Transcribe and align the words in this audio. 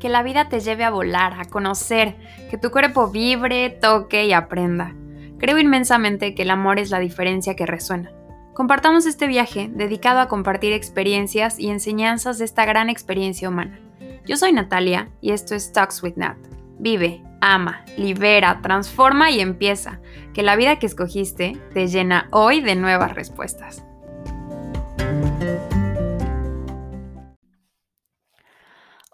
que 0.00 0.08
la 0.08 0.22
vida 0.22 0.48
te 0.48 0.60
lleve 0.60 0.84
a 0.84 0.90
volar, 0.90 1.34
a 1.40 1.44
conocer, 1.44 2.16
que 2.50 2.58
tu 2.58 2.70
cuerpo 2.70 3.08
vibre, 3.10 3.70
toque 3.70 4.26
y 4.26 4.32
aprenda. 4.32 4.94
Creo 5.38 5.58
inmensamente 5.58 6.34
que 6.34 6.42
el 6.42 6.50
amor 6.50 6.78
es 6.78 6.90
la 6.90 6.98
diferencia 6.98 7.54
que 7.54 7.66
resuena. 7.66 8.10
Compartamos 8.54 9.06
este 9.06 9.28
viaje 9.28 9.70
dedicado 9.72 10.18
a 10.18 10.26
compartir 10.26 10.72
experiencias 10.72 11.60
y 11.60 11.70
enseñanzas 11.70 12.38
de 12.38 12.44
esta 12.44 12.64
gran 12.64 12.90
experiencia 12.90 13.48
humana. 13.48 13.78
Yo 14.26 14.36
soy 14.36 14.52
Natalia 14.52 15.10
y 15.20 15.30
esto 15.30 15.54
es 15.54 15.72
Talks 15.72 16.02
with 16.02 16.16
Nat. 16.16 16.36
Vive, 16.80 17.22
ama, 17.40 17.84
libera, 17.96 18.60
transforma 18.60 19.30
y 19.30 19.40
empieza. 19.40 20.00
Que 20.34 20.42
la 20.42 20.56
vida 20.56 20.78
que 20.78 20.86
escogiste 20.86 21.56
te 21.72 21.86
llena 21.86 22.28
hoy 22.30 22.60
de 22.60 22.74
nuevas 22.74 23.14
respuestas. 23.14 23.84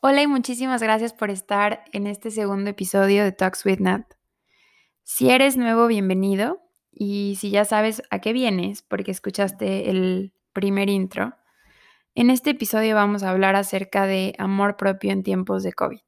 Hola 0.07 0.21
y 0.21 0.27
muchísimas 0.27 0.83
gracias 0.83 1.15
por 1.15 1.31
estar 1.31 1.83
en 1.95 2.07
este 2.07 2.31
segundo 2.31 2.69
episodio 2.69 3.25
de 3.25 3.33
Talks 3.33 3.65
with 3.65 3.79
Nat. 3.79 4.05
Si 5.03 5.31
eres 5.31 5.57
nuevo, 5.57 5.87
bienvenido. 5.87 6.61
Y 6.93 7.39
si 7.41 7.49
ya 7.49 7.65
sabes 7.65 8.03
a 8.11 8.19
qué 8.19 8.35
vienes, 8.35 8.83
porque 8.83 9.13
escuchaste 9.13 9.89
el 9.89 10.35
primer 10.53 10.91
intro, 10.91 11.33
en 12.15 12.29
este 12.29 12.51
episodio 12.51 12.95
vamos 12.95 13.23
a 13.23 13.31
hablar 13.31 13.57
acerca 13.57 14.05
de 14.05 14.35
amor 14.37 14.77
propio 14.77 15.11
en 15.11 15.23
tiempos 15.23 15.63
de 15.63 15.73
COVID. 15.73 16.03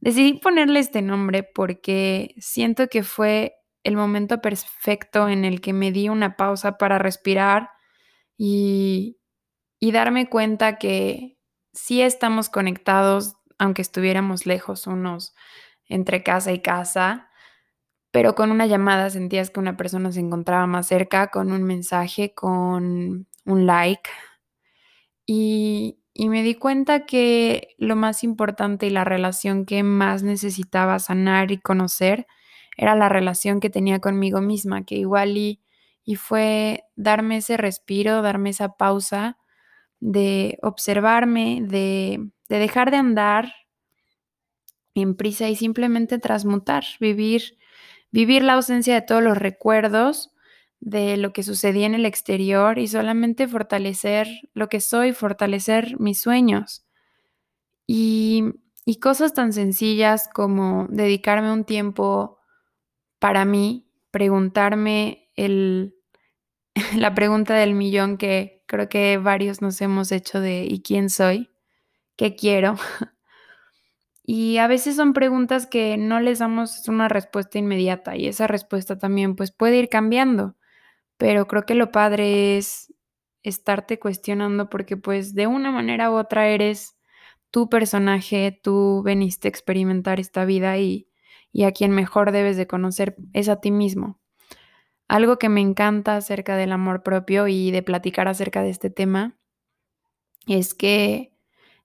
Decidí 0.00 0.40
ponerle 0.40 0.80
este 0.80 1.00
nombre 1.00 1.44
porque 1.44 2.34
siento 2.38 2.88
que 2.88 3.04
fue 3.04 3.54
el 3.84 3.94
momento 3.94 4.40
perfecto 4.40 5.28
en 5.28 5.44
el 5.44 5.60
que 5.60 5.72
me 5.72 5.92
di 5.92 6.08
una 6.08 6.36
pausa 6.36 6.78
para 6.78 6.98
respirar 6.98 7.70
y, 8.36 9.20
y 9.78 9.92
darme 9.92 10.28
cuenta 10.28 10.78
que 10.78 11.37
sí 11.78 12.02
estamos 12.02 12.48
conectados, 12.50 13.36
aunque 13.58 13.82
estuviéramos 13.82 14.46
lejos 14.46 14.86
unos 14.86 15.34
entre 15.88 16.22
casa 16.22 16.52
y 16.52 16.60
casa, 16.60 17.30
pero 18.12 18.34
con 18.34 18.50
una 18.52 18.66
llamada 18.66 19.10
sentías 19.10 19.50
que 19.50 19.60
una 19.60 19.76
persona 19.76 20.12
se 20.12 20.20
encontraba 20.20 20.66
más 20.66 20.88
cerca, 20.88 21.28
con 21.28 21.52
un 21.52 21.64
mensaje, 21.64 22.34
con 22.34 23.28
un 23.46 23.66
like. 23.66 24.10
Y, 25.26 25.98
y 26.14 26.28
me 26.28 26.42
di 26.42 26.54
cuenta 26.54 27.06
que 27.06 27.74
lo 27.78 27.96
más 27.96 28.24
importante 28.24 28.86
y 28.86 28.90
la 28.90 29.04
relación 29.04 29.66
que 29.66 29.82
más 29.82 30.22
necesitaba 30.22 30.98
sanar 30.98 31.50
y 31.50 31.58
conocer 31.58 32.26
era 32.76 32.94
la 32.94 33.08
relación 33.08 33.60
que 33.60 33.70
tenía 33.70 34.00
conmigo 34.00 34.40
misma, 34.40 34.84
que 34.84 34.94
igual 34.96 35.36
y, 35.36 35.60
y 36.04 36.14
fue 36.16 36.84
darme 36.96 37.38
ese 37.38 37.56
respiro, 37.56 38.22
darme 38.22 38.50
esa 38.50 38.70
pausa 38.76 39.36
de 40.00 40.58
observarme, 40.62 41.60
de, 41.62 42.28
dejar 42.48 42.90
de 42.90 42.98
andar 42.98 43.52
en 44.94 45.16
prisa 45.16 45.48
y 45.48 45.56
simplemente 45.56 46.18
transmutar, 46.18 46.84
vivir, 47.00 47.58
vivir 48.10 48.42
la 48.42 48.54
ausencia 48.54 48.94
de 48.94 49.02
todos 49.02 49.22
los 49.22 49.36
recuerdos 49.36 50.32
de 50.80 51.16
lo 51.16 51.32
que 51.32 51.42
sucedía 51.42 51.86
en 51.86 51.94
el 51.94 52.06
exterior 52.06 52.78
y 52.78 52.86
solamente 52.86 53.48
fortalecer 53.48 54.28
lo 54.54 54.68
que 54.68 54.80
soy, 54.80 55.12
fortalecer 55.12 55.98
mis 55.98 56.20
sueños. 56.20 56.84
Y, 57.86 58.44
y 58.84 59.00
cosas 59.00 59.34
tan 59.34 59.52
sencillas 59.52 60.28
como 60.32 60.86
dedicarme 60.90 61.52
un 61.52 61.64
tiempo 61.64 62.38
para 63.18 63.44
mí, 63.44 63.88
preguntarme 64.10 65.28
el, 65.34 65.97
la 66.96 67.14
pregunta 67.14 67.54
del 67.54 67.74
millón 67.74 68.16
que 68.16 68.62
creo 68.66 68.88
que 68.88 69.18
varios 69.18 69.62
nos 69.62 69.80
hemos 69.80 70.12
hecho 70.12 70.40
de 70.40 70.64
¿y 70.64 70.82
quién 70.82 71.10
soy? 71.10 71.50
¿Qué 72.16 72.36
quiero? 72.36 72.76
Y 74.30 74.58
a 74.58 74.66
veces 74.66 74.96
son 74.96 75.14
preguntas 75.14 75.66
que 75.66 75.96
no 75.96 76.20
les 76.20 76.40
damos 76.40 76.86
una 76.86 77.08
respuesta 77.08 77.58
inmediata 77.58 78.14
y 78.14 78.26
esa 78.26 78.46
respuesta 78.46 78.98
también 78.98 79.34
pues 79.36 79.52
puede 79.52 79.78
ir 79.78 79.88
cambiando, 79.88 80.54
pero 81.18 81.48
creo 81.48 81.64
que 81.64 81.74
lo 81.74 81.92
padre 81.92 82.58
es 82.58 82.92
estarte 83.42 83.98
cuestionando 83.98 84.70
porque 84.70 84.96
pues 84.98 85.34
de 85.34 85.46
una 85.46 85.70
manera 85.72 86.10
u 86.10 86.16
otra 86.16 86.48
eres 86.48 86.96
tu 87.50 87.70
personaje, 87.70 88.60
tú 88.62 89.02
veniste 89.04 89.48
a 89.48 89.50
experimentar 89.50 90.20
esta 90.20 90.44
vida 90.44 90.78
y, 90.78 91.08
y 91.52 91.64
a 91.64 91.72
quien 91.72 91.92
mejor 91.92 92.32
debes 92.32 92.56
de 92.58 92.66
conocer 92.66 93.16
es 93.32 93.48
a 93.48 93.60
ti 93.60 93.70
mismo. 93.70 94.17
Algo 95.08 95.38
que 95.38 95.48
me 95.48 95.62
encanta 95.62 96.16
acerca 96.16 96.56
del 96.56 96.70
amor 96.70 97.02
propio 97.02 97.48
y 97.48 97.70
de 97.70 97.82
platicar 97.82 98.28
acerca 98.28 98.62
de 98.62 98.68
este 98.70 98.90
tema 98.90 99.38
es 100.46 100.74
que 100.74 101.32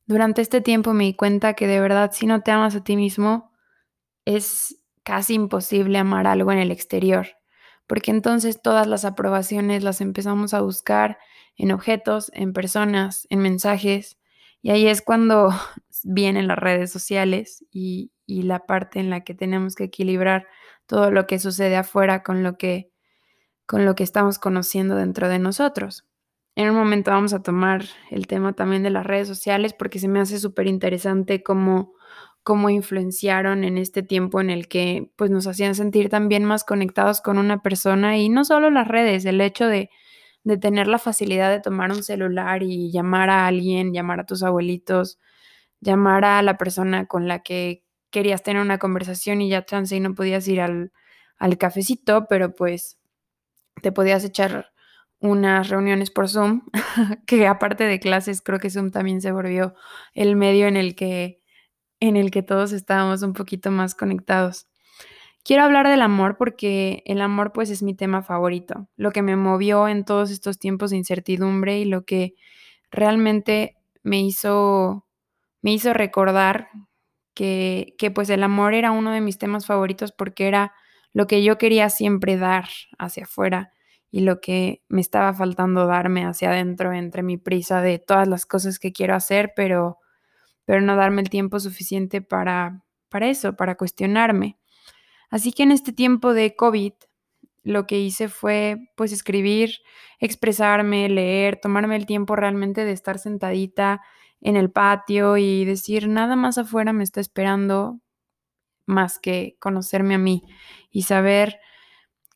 durante 0.05 0.41
este 0.41 0.61
tiempo 0.61 0.93
me 0.93 1.05
di 1.05 1.15
cuenta 1.15 1.53
que 1.53 1.67
de 1.67 1.79
verdad 1.79 2.11
si 2.13 2.27
no 2.27 2.41
te 2.41 2.51
amas 2.51 2.75
a 2.75 2.83
ti 2.83 2.97
mismo 2.97 3.51
es 4.25 4.83
casi 5.03 5.35
imposible 5.35 5.97
amar 5.97 6.27
algo 6.27 6.51
en 6.51 6.59
el 6.59 6.71
exterior, 6.71 7.27
porque 7.87 8.11
entonces 8.11 8.61
todas 8.61 8.87
las 8.87 9.05
aprobaciones 9.05 9.83
las 9.83 10.01
empezamos 10.01 10.53
a 10.53 10.61
buscar 10.61 11.17
en 11.57 11.71
objetos, 11.71 12.31
en 12.33 12.53
personas, 12.53 13.27
en 13.29 13.39
mensajes, 13.39 14.17
y 14.61 14.71
ahí 14.71 14.87
es 14.87 15.01
cuando 15.01 15.49
vienen 16.03 16.47
las 16.47 16.57
redes 16.57 16.91
sociales 16.91 17.65
y, 17.71 18.11
y 18.25 18.43
la 18.43 18.65
parte 18.65 18.99
en 18.99 19.09
la 19.09 19.23
que 19.23 19.33
tenemos 19.33 19.75
que 19.75 19.85
equilibrar 19.85 20.47
todo 20.87 21.11
lo 21.11 21.27
que 21.27 21.39
sucede 21.39 21.75
afuera 21.75 22.23
con 22.23 22.43
lo 22.43 22.57
que 22.57 22.92
con 23.65 23.85
lo 23.85 23.95
que 23.95 24.03
estamos 24.03 24.39
conociendo 24.39 24.95
dentro 24.95 25.29
de 25.29 25.39
nosotros. 25.39 26.05
En 26.55 26.69
un 26.69 26.75
momento 26.75 27.11
vamos 27.11 27.33
a 27.33 27.41
tomar 27.41 27.85
el 28.11 28.27
tema 28.27 28.53
también 28.53 28.83
de 28.83 28.91
las 28.91 29.05
redes 29.05 29.27
sociales 29.27 29.73
porque 29.73 29.99
se 29.99 30.07
me 30.07 30.19
hace 30.19 30.39
súper 30.39 30.67
interesante 30.67 31.41
cómo, 31.41 31.93
cómo 32.43 32.69
influenciaron 32.69 33.63
en 33.63 33.77
este 33.77 34.03
tiempo 34.03 34.39
en 34.39 34.51
el 34.51 34.67
que 34.67 35.11
pues 35.15 35.31
nos 35.31 35.47
hacían 35.47 35.73
sentir 35.73 36.09
también 36.09 36.45
más 36.45 36.63
conectados 36.63 37.21
con 37.21 37.39
una 37.39 37.61
persona 37.63 38.17
y 38.17 38.29
no 38.29 38.45
solo 38.45 38.69
las 38.69 38.87
redes, 38.87 39.25
el 39.25 39.41
hecho 39.41 39.65
de, 39.65 39.89
de 40.43 40.57
tener 40.57 40.87
la 40.87 40.99
facilidad 40.99 41.49
de 41.49 41.61
tomar 41.61 41.91
un 41.91 42.03
celular 42.03 42.61
y 42.61 42.91
llamar 42.91 43.29
a 43.31 43.47
alguien, 43.47 43.93
llamar 43.93 44.19
a 44.19 44.25
tus 44.25 44.43
abuelitos, 44.43 45.19
llamar 45.81 46.25
a 46.25 46.41
la 46.43 46.57
persona 46.57 47.07
con 47.07 47.27
la 47.27 47.41
que 47.43 47.83
querías 48.11 48.43
tener 48.43 48.61
una 48.61 48.77
conversación 48.77 49.41
y 49.41 49.49
ya 49.49 49.65
chance 49.65 49.95
y 49.95 49.99
no 49.99 50.13
podías 50.13 50.47
ir 50.47 50.61
al, 50.61 50.91
al 51.37 51.57
cafecito, 51.57 52.27
pero 52.29 52.53
pues 52.53 52.99
te 53.81 53.91
podías 53.91 54.23
echar 54.23 54.73
unas 55.19 55.69
reuniones 55.69 56.11
por 56.11 56.27
Zoom, 56.27 56.63
que 57.25 57.47
aparte 57.47 57.85
de 57.85 57.99
clases, 57.99 58.41
creo 58.41 58.59
que 58.59 58.69
Zoom 58.69 58.91
también 58.91 59.21
se 59.21 59.31
volvió 59.31 59.73
el 60.13 60.35
medio 60.35 60.67
en 60.67 60.75
el 60.75 60.95
que, 60.95 61.41
en 62.01 62.17
el 62.17 62.29
que 62.29 62.43
todos 62.43 62.73
estábamos 62.73 63.21
un 63.23 63.33
poquito 63.33 63.71
más 63.71 63.95
conectados. 63.95 64.67
Quiero 65.45 65.63
hablar 65.63 65.87
del 65.87 66.01
amor 66.01 66.37
porque 66.37 67.03
el 67.05 67.21
amor 67.21 67.53
pues 67.53 67.69
es 67.69 67.83
mi 67.83 67.93
tema 67.95 68.21
favorito, 68.21 68.89
lo 68.97 69.11
que 69.11 69.21
me 69.21 69.35
movió 69.35 69.87
en 69.87 70.03
todos 70.05 70.29
estos 70.29 70.59
tiempos 70.59 70.91
de 70.91 70.97
incertidumbre 70.97 71.79
y 71.79 71.85
lo 71.85 72.05
que 72.05 72.35
realmente 72.91 73.77
me 74.03 74.21
hizo, 74.21 75.05
me 75.61 75.73
hizo 75.73 75.93
recordar 75.93 76.69
que, 77.33 77.95
que 77.97 78.11
pues 78.11 78.29
el 78.29 78.43
amor 78.43 78.73
era 78.73 78.91
uno 78.91 79.11
de 79.11 79.21
mis 79.21 79.37
temas 79.37 79.65
favoritos 79.65 80.11
porque 80.11 80.47
era 80.47 80.73
lo 81.13 81.27
que 81.27 81.43
yo 81.43 81.57
quería 81.57 81.89
siempre 81.89 82.37
dar 82.37 82.67
hacia 82.97 83.23
afuera 83.23 83.71
y 84.11 84.21
lo 84.21 84.41
que 84.41 84.83
me 84.89 85.01
estaba 85.01 85.33
faltando 85.33 85.87
darme 85.87 86.25
hacia 86.25 86.51
adentro 86.51 86.93
entre 86.93 87.23
mi 87.23 87.37
prisa 87.37 87.81
de 87.81 87.99
todas 87.99 88.27
las 88.27 88.45
cosas 88.45 88.77
que 88.79 88.91
quiero 88.91 89.15
hacer, 89.15 89.53
pero, 89.55 89.99
pero 90.65 90.81
no 90.81 90.95
darme 90.95 91.21
el 91.21 91.29
tiempo 91.29 91.59
suficiente 91.59 92.21
para, 92.21 92.83
para 93.09 93.27
eso, 93.27 93.55
para 93.55 93.75
cuestionarme. 93.75 94.57
Así 95.29 95.51
que 95.51 95.63
en 95.63 95.71
este 95.71 95.93
tiempo 95.93 96.33
de 96.33 96.55
COVID, 96.55 96.93
lo 97.63 97.87
que 97.87 97.99
hice 97.99 98.27
fue 98.27 98.77
pues 98.95 99.11
escribir, 99.11 99.77
expresarme, 100.19 101.09
leer, 101.09 101.59
tomarme 101.59 101.95
el 101.95 102.05
tiempo 102.05 102.35
realmente 102.35 102.85
de 102.85 102.91
estar 102.91 103.17
sentadita 103.17 104.01
en 104.41 104.57
el 104.57 104.69
patio 104.69 105.37
y 105.37 105.65
decir, 105.65 106.07
nada 106.07 106.35
más 106.35 106.57
afuera 106.57 106.93
me 106.93 107.03
está 107.03 107.21
esperando 107.21 107.99
más 108.85 109.19
que 109.19 109.57
conocerme 109.59 110.15
a 110.15 110.17
mí 110.19 110.43
y 110.91 111.03
saber 111.03 111.59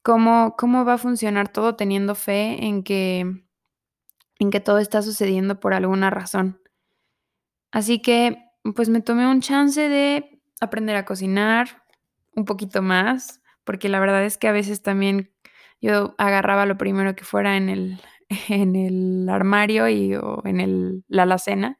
cómo, 0.02 0.56
cómo 0.58 0.86
va 0.86 0.94
a 0.94 0.98
funcionar 0.98 1.50
todo 1.52 1.76
teniendo 1.76 2.16
fe 2.16 2.66
en 2.66 2.84
que, 2.84 3.20
en 4.40 4.50
que 4.52 4.60
todo 4.60 4.80
está 4.80 5.02
sucediendo 5.02 5.60
por 5.60 5.74
alguna 5.74 6.10
razón. 6.10 6.62
Así 7.72 8.02
que 8.02 8.44
pues 8.76 8.90
me 8.90 9.02
tomé 9.02 9.28
un 9.28 9.42
chance 9.42 9.90
de 9.90 10.42
aprender 10.60 10.96
a 10.96 11.06
cocinar 11.06 11.84
un 12.36 12.46
poquito 12.46 12.82
más, 12.82 13.42
porque 13.64 13.90
la 13.90 14.00
verdad 14.00 14.24
es 14.24 14.38
que 14.38 14.48
a 14.48 14.52
veces 14.52 14.82
también 14.82 15.32
yo 15.82 16.16
agarraba 16.18 16.66
lo 16.66 16.78
primero 16.78 17.16
que 17.16 17.24
fuera 17.24 17.58
en 17.58 17.70
el, 17.70 18.02
en 18.50 18.76
el 18.76 19.30
armario 19.30 19.88
y, 19.90 20.16
o 20.16 20.42
en 20.46 20.60
el, 20.60 21.04
la 21.08 21.24
alacena 21.24 21.80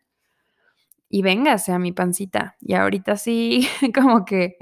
y 1.10 1.22
véngase 1.22 1.72
a 1.72 1.80
mi 1.80 1.92
pancita. 1.92 2.58
Y 2.62 2.74
ahorita 2.74 3.18
sí, 3.18 3.68
como 3.96 4.26
que, 4.26 4.58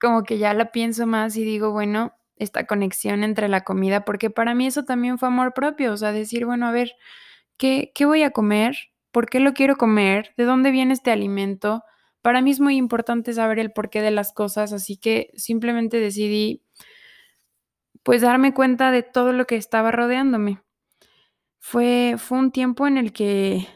como 0.00 0.22
que 0.24 0.38
ya 0.38 0.54
la 0.54 0.72
pienso 0.72 1.06
más 1.06 1.36
y 1.36 1.44
digo, 1.44 1.72
bueno, 1.72 2.14
esta 2.36 2.66
conexión 2.66 3.24
entre 3.24 3.48
la 3.48 3.62
comida, 3.62 4.04
porque 4.04 4.30
para 4.30 4.54
mí 4.54 4.66
eso 4.66 4.84
también 4.84 5.18
fue 5.18 5.28
amor 5.28 5.52
propio, 5.54 5.92
o 5.92 5.96
sea, 5.96 6.12
decir, 6.12 6.46
bueno, 6.46 6.66
a 6.66 6.72
ver, 6.72 6.92
¿qué, 7.58 7.92
qué 7.94 8.06
voy 8.06 8.22
a 8.22 8.30
comer? 8.30 8.76
¿Por 9.12 9.26
qué 9.26 9.40
lo 9.40 9.52
quiero 9.52 9.76
comer? 9.76 10.32
¿De 10.36 10.44
dónde 10.44 10.70
viene 10.70 10.94
este 10.94 11.10
alimento? 11.10 11.84
para 12.22 12.42
mí 12.42 12.50
es 12.50 12.60
muy 12.60 12.76
importante 12.76 13.32
saber 13.32 13.58
el 13.58 13.72
porqué 13.72 14.02
de 14.02 14.10
las 14.10 14.32
cosas, 14.32 14.72
así 14.72 14.96
que 14.96 15.30
simplemente 15.36 15.98
decidí 15.98 16.62
pues 18.02 18.22
darme 18.22 18.54
cuenta 18.54 18.90
de 18.90 19.02
todo 19.02 19.32
lo 19.32 19.46
que 19.46 19.56
estaba 19.56 19.90
rodeándome. 19.90 20.62
Fue, 21.58 22.16
fue 22.18 22.38
un 22.38 22.52
tiempo 22.52 22.86
en 22.86 22.96
el 22.98 23.12
que, 23.12 23.66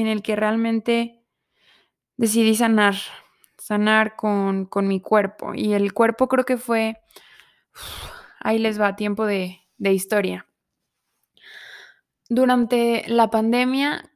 en 0.00 0.06
el 0.08 0.22
que 0.22 0.36
realmente 0.36 1.24
decidí 2.18 2.54
sanar, 2.54 2.96
sanar 3.56 4.14
con, 4.14 4.66
con 4.66 4.86
mi 4.88 5.00
cuerpo. 5.00 5.54
Y 5.54 5.72
el 5.72 5.94
cuerpo 5.94 6.28
creo 6.28 6.44
que 6.44 6.58
fue, 6.58 7.00
ahí 8.40 8.58
les 8.58 8.78
va, 8.78 8.94
tiempo 8.94 9.24
de, 9.24 9.62
de 9.78 9.94
historia. 9.94 10.46
Durante 12.28 13.04
la 13.06 13.30
pandemia, 13.30 14.10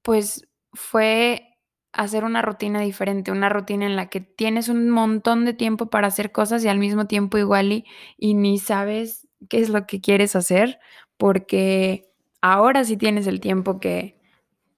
pues 0.00 0.48
fue 0.72 1.58
hacer 1.92 2.24
una 2.24 2.40
rutina 2.40 2.80
diferente, 2.80 3.32
una 3.32 3.50
rutina 3.50 3.84
en 3.84 3.96
la 3.96 4.08
que 4.08 4.22
tienes 4.22 4.70
un 4.70 4.88
montón 4.88 5.44
de 5.44 5.52
tiempo 5.52 5.90
para 5.90 6.06
hacer 6.06 6.32
cosas 6.32 6.64
y 6.64 6.68
al 6.68 6.78
mismo 6.78 7.06
tiempo 7.06 7.36
igual 7.36 7.70
y, 7.70 7.84
y 8.16 8.32
ni 8.32 8.58
sabes 8.58 9.28
qué 9.50 9.58
es 9.58 9.68
lo 9.68 9.86
que 9.86 10.00
quieres 10.00 10.34
hacer 10.36 10.80
porque 11.18 12.10
ahora 12.40 12.84
sí 12.84 12.96
tienes 12.96 13.26
el 13.26 13.40
tiempo 13.40 13.78
que, 13.78 14.21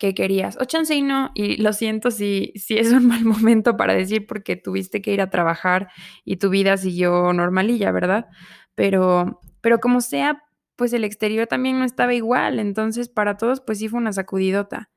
que 0.04 0.14
querías. 0.14 0.58
O 0.60 0.64
chance 0.64 0.94
y 0.94 1.02
no, 1.02 1.30
y 1.34 1.56
lo 1.56 1.72
siento 1.72 2.10
si, 2.10 2.52
si 2.56 2.76
es 2.76 2.92
un 2.92 3.06
mal 3.06 3.24
momento 3.24 3.76
para 3.76 3.94
decir 3.94 4.26
porque 4.26 4.56
tuviste 4.56 5.00
que 5.00 5.12
ir 5.12 5.20
a 5.20 5.30
trabajar 5.30 5.88
y 6.24 6.36
tu 6.36 6.50
vida 6.50 6.76
siguió 6.76 7.32
normalilla, 7.32 7.90
¿verdad? 7.90 8.26
Pero, 8.74 9.40
pero 9.60 9.80
como 9.80 10.00
sea, 10.00 10.44
pues 10.76 10.92
el 10.92 11.04
exterior 11.04 11.46
también 11.46 11.78
no 11.78 11.84
estaba 11.84 12.12
igual, 12.12 12.58
entonces 12.58 13.08
para 13.08 13.36
todos 13.36 13.60
pues 13.60 13.78
sí 13.78 13.88
fue 13.88 13.98
una 13.98 14.12
sacudidota. 14.12 14.90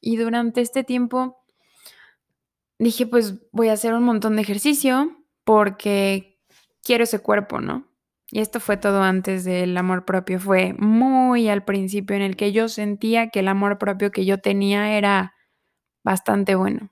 Y 0.00 0.16
durante 0.16 0.62
este 0.62 0.82
tiempo 0.82 1.44
dije, 2.78 3.06
pues 3.06 3.34
voy 3.52 3.68
a 3.68 3.74
hacer 3.74 3.92
un 3.92 4.04
montón 4.04 4.36
de 4.36 4.42
ejercicio 4.42 5.24
porque 5.44 6.40
quiero 6.82 7.04
ese 7.04 7.18
cuerpo, 7.18 7.60
¿no? 7.60 7.91
Y 8.34 8.40
esto 8.40 8.60
fue 8.60 8.78
todo 8.78 9.02
antes 9.02 9.44
del 9.44 9.76
amor 9.76 10.06
propio, 10.06 10.40
fue 10.40 10.74
muy 10.78 11.50
al 11.50 11.64
principio 11.64 12.16
en 12.16 12.22
el 12.22 12.34
que 12.34 12.50
yo 12.50 12.70
sentía 12.70 13.28
que 13.28 13.40
el 13.40 13.48
amor 13.48 13.76
propio 13.76 14.10
que 14.10 14.24
yo 14.24 14.38
tenía 14.38 14.96
era 14.96 15.34
bastante 16.02 16.54
bueno. 16.54 16.90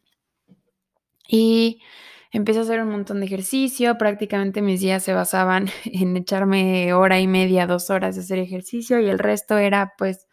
Y 1.27 1.81
empecé 2.31 2.59
a 2.59 2.63
hacer 2.63 2.83
un 2.83 2.91
montón 2.91 3.21
de 3.21 3.27
ejercicio, 3.27 3.97
prácticamente 3.97 4.61
mis 4.61 4.81
días 4.81 5.03
se 5.03 5.15
basaban 5.15 5.69
en 5.87 6.15
echarme 6.19 6.93
hora 6.93 7.19
y 7.21 7.27
media, 7.27 7.67
dos 7.67 7.89
horas 7.89 8.17
de 8.17 8.21
hacer 8.21 8.39
ejercicio 8.39 9.01
y 9.01 9.09
el 9.09 9.19
resto 9.19 9.57
era 9.57 9.95
pues 9.97 10.29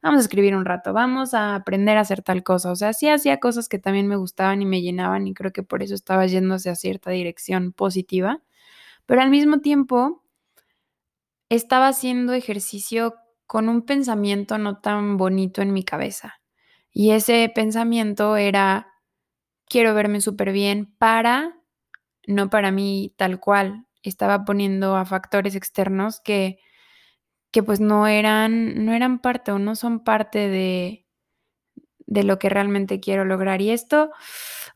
vamos 0.00 0.18
a 0.18 0.22
escribir 0.22 0.54
un 0.54 0.64
rato, 0.64 0.92
vamos 0.92 1.34
a 1.34 1.56
aprender 1.56 1.96
a 1.96 2.02
hacer 2.02 2.22
tal 2.22 2.44
cosa. 2.44 2.70
O 2.70 2.76
sea, 2.76 2.92
sí 2.92 3.08
hacía 3.08 3.40
cosas 3.40 3.68
que 3.68 3.80
también 3.80 4.06
me 4.06 4.16
gustaban 4.16 4.62
y 4.62 4.66
me 4.66 4.80
llenaban 4.80 5.26
y 5.26 5.34
creo 5.34 5.52
que 5.52 5.64
por 5.64 5.82
eso 5.82 5.94
estaba 5.96 6.24
yéndose 6.26 6.70
a 6.70 6.76
cierta 6.76 7.10
dirección 7.10 7.72
positiva. 7.72 8.40
Pero 9.06 9.22
al 9.22 9.30
mismo 9.30 9.60
tiempo, 9.60 10.21
estaba 11.56 11.88
haciendo 11.88 12.32
ejercicio 12.32 13.14
con 13.46 13.68
un 13.68 13.82
pensamiento 13.82 14.58
no 14.58 14.80
tan 14.80 15.16
bonito 15.16 15.62
en 15.62 15.72
mi 15.72 15.84
cabeza. 15.84 16.40
Y 16.90 17.10
ese 17.10 17.50
pensamiento 17.54 18.36
era, 18.36 18.92
quiero 19.68 19.94
verme 19.94 20.20
súper 20.20 20.52
bien 20.52 20.94
para, 20.98 21.58
no 22.26 22.50
para 22.50 22.70
mí 22.70 23.14
tal 23.16 23.40
cual. 23.40 23.86
Estaba 24.02 24.44
poniendo 24.44 24.96
a 24.96 25.04
factores 25.04 25.54
externos 25.54 26.20
que 26.20 26.58
que 27.52 27.62
pues 27.62 27.80
no 27.80 28.06
eran, 28.06 28.84
no 28.84 28.94
eran 28.94 29.20
parte 29.20 29.52
o 29.52 29.58
no 29.58 29.76
son 29.76 30.02
parte 30.02 30.48
de, 30.48 31.06
de 32.06 32.24
lo 32.24 32.38
que 32.38 32.48
realmente 32.48 32.98
quiero 32.98 33.24
lograr. 33.24 33.60
Y 33.60 33.70
esto, 33.70 34.10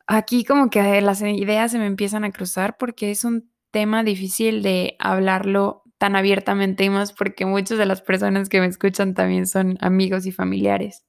aquí 0.07 0.45
como 0.45 0.71
que 0.71 1.01
las 1.01 1.23
ideas 1.23 1.73
se 1.73 1.79
me 1.79 1.87
empiezan 1.87 2.25
a 2.25 2.33
cruzar 2.33 2.77
porque 2.79 3.11
es 3.11 3.25
un 3.25 3.51
tema 3.71 4.05
difícil 4.05 4.63
de 4.63 4.95
hablarlo 4.99 5.86
tan 5.99 6.17
abiertamente 6.17 6.85
y 6.85 6.91
más 6.91 7.13
porque 7.13 7.47
muchas 7.47 7.79
de 7.79 7.87
las 7.87 8.03
personas 8.03 8.49
que 8.49 8.61
me 8.61 8.67
escuchan 8.67 9.15
también 9.15 9.47
son 9.47 9.79
amigos 9.81 10.27
y 10.27 10.33
familiares. 10.33 11.05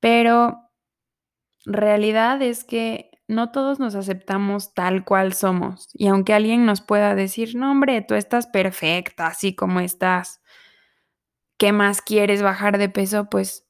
Pero 0.00 0.58
realidad 1.64 2.40
es 2.42 2.64
que 2.64 3.10
no 3.28 3.50
todos 3.50 3.80
nos 3.80 3.94
aceptamos 3.94 4.72
tal 4.74 5.04
cual 5.04 5.32
somos. 5.32 5.88
Y 5.94 6.06
aunque 6.08 6.32
alguien 6.32 6.64
nos 6.64 6.80
pueda 6.80 7.14
decir, 7.14 7.56
no 7.56 7.70
hombre, 7.72 8.02
tú 8.02 8.14
estás 8.14 8.46
perfecta 8.46 9.26
así 9.26 9.54
como 9.54 9.80
estás, 9.80 10.40
¿qué 11.58 11.72
más 11.72 12.02
quieres 12.02 12.42
bajar 12.42 12.78
de 12.78 12.88
peso? 12.88 13.28
Pues 13.28 13.66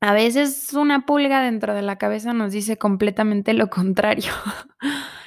a 0.00 0.12
veces 0.12 0.72
una 0.74 1.06
pulga 1.06 1.40
dentro 1.40 1.74
de 1.74 1.82
la 1.82 1.96
cabeza 1.96 2.32
nos 2.32 2.52
dice 2.52 2.76
completamente 2.76 3.54
lo 3.54 3.70
contrario. 3.70 4.32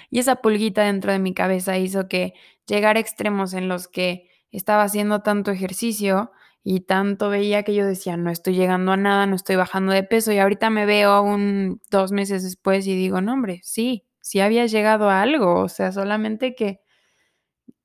y 0.10 0.20
esa 0.20 0.38
pulguita 0.38 0.84
dentro 0.84 1.12
de 1.12 1.20
mi 1.20 1.34
cabeza 1.34 1.78
hizo 1.78 2.08
que 2.08 2.34
llegar 2.72 2.96
a 2.96 3.00
extremos 3.02 3.54
en 3.54 3.68
los 3.68 3.88
que 3.90 4.30
estaba 4.52 4.84
haciendo 4.84 5.22
tanto 5.22 5.52
ejercicio 5.52 6.32
y 6.64 6.82
tanto 6.82 7.30
veía 7.30 7.64
que 7.64 7.74
yo 7.74 7.86
decía, 7.86 8.16
no 8.16 8.30
estoy 8.30 8.56
llegando 8.56 8.94
a 8.94 8.98
nada, 8.98 9.26
no 9.26 9.36
estoy 9.36 9.58
bajando 9.58 9.92
de 9.92 10.04
peso 10.04 10.32
y 10.32 10.38
ahorita 10.38 10.70
me 10.70 10.86
veo 10.86 11.22
un 11.22 11.82
dos 11.90 12.12
meses 12.12 12.44
después 12.44 12.88
y 12.88 12.96
digo, 12.96 13.20
no 13.20 13.34
hombre, 13.34 13.60
sí, 13.64 14.06
sí 14.22 14.40
habías 14.40 14.72
llegado 14.72 15.10
a 15.10 15.22
algo, 15.22 15.60
o 15.62 15.68
sea, 15.68 15.92
solamente 15.92 16.56
que, 16.56 16.80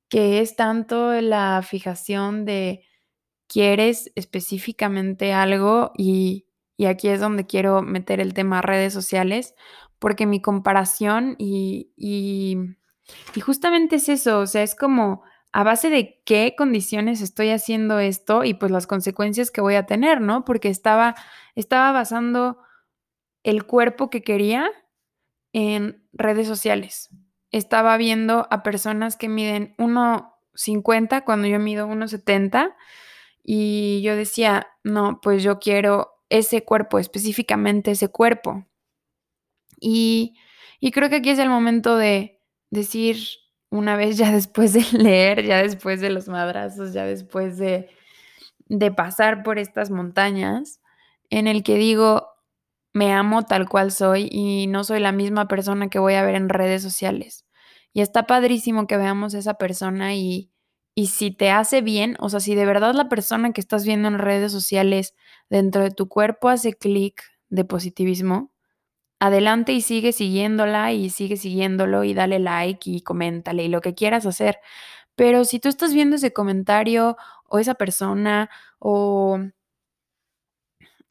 que 0.07 0.39
es 0.39 0.55
tanto 0.55 1.19
la 1.21 1.61
fijación 1.67 2.45
de 2.45 2.85
quieres 3.47 4.11
específicamente 4.15 5.33
algo 5.33 5.91
y, 5.97 6.45
aquí 6.87 7.09
es 7.09 7.19
donde 7.19 7.45
quiero 7.45 7.81
meter 7.81 8.21
el 8.21 8.33
tema 8.33 8.61
redes 8.61 8.93
sociales, 8.93 9.53
porque 9.99 10.27
mi 10.27 10.41
comparación 10.41 11.35
y, 11.39 11.91
y, 11.97 12.77
y 13.35 13.39
justamente 13.39 13.97
es 13.97 14.09
eso, 14.09 14.39
o 14.39 14.47
sea, 14.47 14.63
es 14.63 14.75
como 14.75 15.23
a 15.51 15.63
base 15.63 15.89
de 15.89 16.21
qué 16.25 16.55
condiciones 16.57 17.21
estoy 17.21 17.49
haciendo 17.49 17.99
esto 17.99 18.43
y 18.43 18.53
pues 18.53 18.71
las 18.71 18.85
consecuencias 18.85 19.49
que 19.49 19.61
voy 19.61 19.75
a 19.75 19.85
tener, 19.85 20.21
¿no? 20.21 20.45
Porque 20.45 20.69
estaba, 20.69 21.15
estaba 21.55 21.91
basando 21.91 22.59
el 23.43 23.65
cuerpo 23.65 24.09
que 24.09 24.23
quería 24.23 24.69
en 25.53 26.05
redes 26.11 26.47
sociales. 26.47 27.09
Estaba 27.51 27.95
viendo 27.97 28.47
a 28.51 28.61
personas 28.61 29.15
que 29.15 29.29
miden 29.29 29.73
1,50 29.77 31.23
cuando 31.23 31.47
yo 31.47 31.59
mido 31.59 31.87
1,70 31.87 32.75
y 33.43 34.01
yo 34.01 34.15
decía, 34.17 34.67
no, 34.83 35.21
pues 35.21 35.41
yo 35.41 35.59
quiero 35.59 36.17
ese 36.29 36.63
cuerpo, 36.63 36.99
específicamente 36.99 37.91
ese 37.91 38.09
cuerpo. 38.09 38.65
Y, 39.79 40.35
creo 40.91 41.09
que 41.09 41.17
aquí 41.17 41.29
es 41.29 41.39
el 41.39 41.49
momento 41.49 41.95
de 41.97 42.36
decir, 42.69 43.17
una 43.69 43.95
vez 43.95 44.17
ya 44.17 44.31
después 44.31 44.73
de 44.73 44.81
leer, 44.97 45.45
ya 45.45 45.61
después 45.61 46.01
de 46.01 46.09
los 46.09 46.27
madrazos, 46.27 46.93
ya 46.93 47.05
después 47.05 47.57
de, 47.57 47.89
de 48.67 48.91
pasar 48.91 49.43
por 49.43 49.59
estas 49.59 49.91
montañas, 49.91 50.81
en 51.29 51.47
el 51.47 51.63
que 51.63 51.75
digo, 51.75 52.27
me 52.93 53.13
amo 53.13 53.43
tal 53.43 53.69
cual 53.69 53.91
soy 53.91 54.27
y 54.31 54.67
no 54.67 54.83
soy 54.83 54.99
la 54.99 55.11
misma 55.11 55.47
persona 55.47 55.89
que 55.89 55.99
voy 55.99 56.15
a 56.15 56.23
ver 56.23 56.35
en 56.35 56.49
redes 56.49 56.81
sociales. 56.81 57.45
Y 57.93 58.01
está 58.01 58.27
padrísimo 58.27 58.87
que 58.87 58.97
veamos 58.97 59.33
esa 59.33 59.55
persona 59.55 60.15
y, 60.15 60.51
y 60.95 61.07
si 61.07 61.31
te 61.31 61.51
hace 61.51 61.81
bien, 61.81 62.15
o 62.19 62.29
sea, 62.29 62.39
si 62.39 62.55
de 62.55 62.65
verdad 62.65 62.93
la 62.95 63.09
persona 63.09 63.53
que 63.53 63.61
estás 63.61 63.85
viendo 63.85 64.07
en 64.07 64.19
redes 64.19 64.51
sociales 64.51 65.15
dentro 65.49 65.83
de 65.83 65.91
tu 65.91 66.07
cuerpo 66.07 66.49
hace 66.49 66.73
clic 66.73 67.21
de 67.49 67.65
positivismo, 67.65 68.51
adelante 69.19 69.73
y 69.73 69.81
sigue 69.81 70.11
siguiéndola 70.13 70.93
y 70.93 71.09
sigue 71.09 71.37
siguiéndolo 71.37 72.03
y 72.03 72.13
dale 72.13 72.39
like 72.39 72.89
y 72.89 73.01
coméntale 73.01 73.65
y 73.65 73.69
lo 73.69 73.81
que 73.81 73.95
quieras 73.95 74.25
hacer. 74.25 74.59
Pero 75.15 75.45
si 75.45 75.59
tú 75.59 75.69
estás 75.69 75.93
viendo 75.93 76.15
ese 76.17 76.33
comentario 76.33 77.17
o 77.49 77.59
esa 77.59 77.75
persona 77.75 78.49
o, 78.79 79.39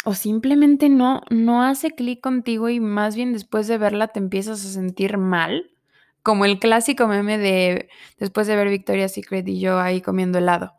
o 0.04 0.14
simplemente 0.14 0.88
no, 0.88 1.22
no 1.30 1.62
hace 1.62 1.90
clic 1.90 2.20
contigo 2.20 2.68
y 2.68 2.80
más 2.80 3.16
bien 3.16 3.32
después 3.32 3.66
de 3.66 3.78
verla 3.78 4.08
te 4.08 4.20
empiezas 4.20 4.64
a 4.64 4.68
sentir 4.68 5.18
mal, 5.18 5.70
como 6.22 6.44
el 6.44 6.58
clásico 6.58 7.06
meme 7.08 7.38
de 7.38 7.88
después 8.18 8.46
de 8.46 8.56
ver 8.56 8.68
Victoria's 8.68 9.12
Secret 9.14 9.46
y 9.48 9.60
yo 9.60 9.78
ahí 9.80 10.00
comiendo 10.00 10.38
helado. 10.38 10.74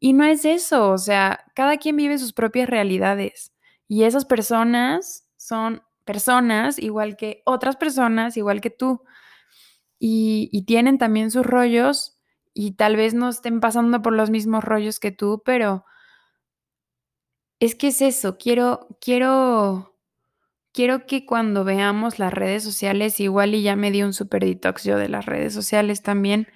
Y 0.00 0.12
no 0.12 0.24
es 0.24 0.44
eso, 0.44 0.90
o 0.90 0.98
sea, 0.98 1.44
cada 1.54 1.78
quien 1.78 1.96
vive 1.96 2.18
sus 2.18 2.32
propias 2.32 2.68
realidades 2.68 3.52
y 3.88 4.04
esas 4.04 4.24
personas 4.24 5.28
son 5.36 5.82
personas 6.04 6.78
igual 6.78 7.16
que 7.16 7.42
otras 7.44 7.76
personas, 7.76 8.36
igual 8.36 8.60
que 8.60 8.70
tú. 8.70 9.02
Y, 9.98 10.64
tienen 10.66 10.98
también 10.98 11.30
sus 11.30 11.46
rollos 11.46 12.18
y 12.52 12.72
tal 12.72 12.96
vez 12.96 13.14
no 13.14 13.30
estén 13.30 13.60
pasando 13.60 14.02
por 14.02 14.12
los 14.12 14.30
mismos 14.30 14.64
rollos 14.64 15.00
que 15.00 15.12
tú, 15.12 15.42
pero 15.44 15.84
es 17.60 17.74
que 17.74 17.88
es 17.88 18.02
eso, 18.02 18.36
quiero, 18.38 18.88
quiero 19.00 19.94
quiero 20.74 21.06
que 21.06 21.24
cuando 21.24 21.64
veamos 21.64 22.18
las 22.18 22.34
redes 22.34 22.64
sociales, 22.64 23.20
igual 23.20 23.54
y 23.54 23.62
ya 23.62 23.76
me 23.76 23.90
di 23.90 24.02
un 24.02 24.12
super 24.12 24.44
detox 24.44 24.84
yo 24.84 24.98
de 24.98 25.08
las 25.08 25.24
redes 25.24 25.54
sociales 25.54 26.02
también, 26.02 26.48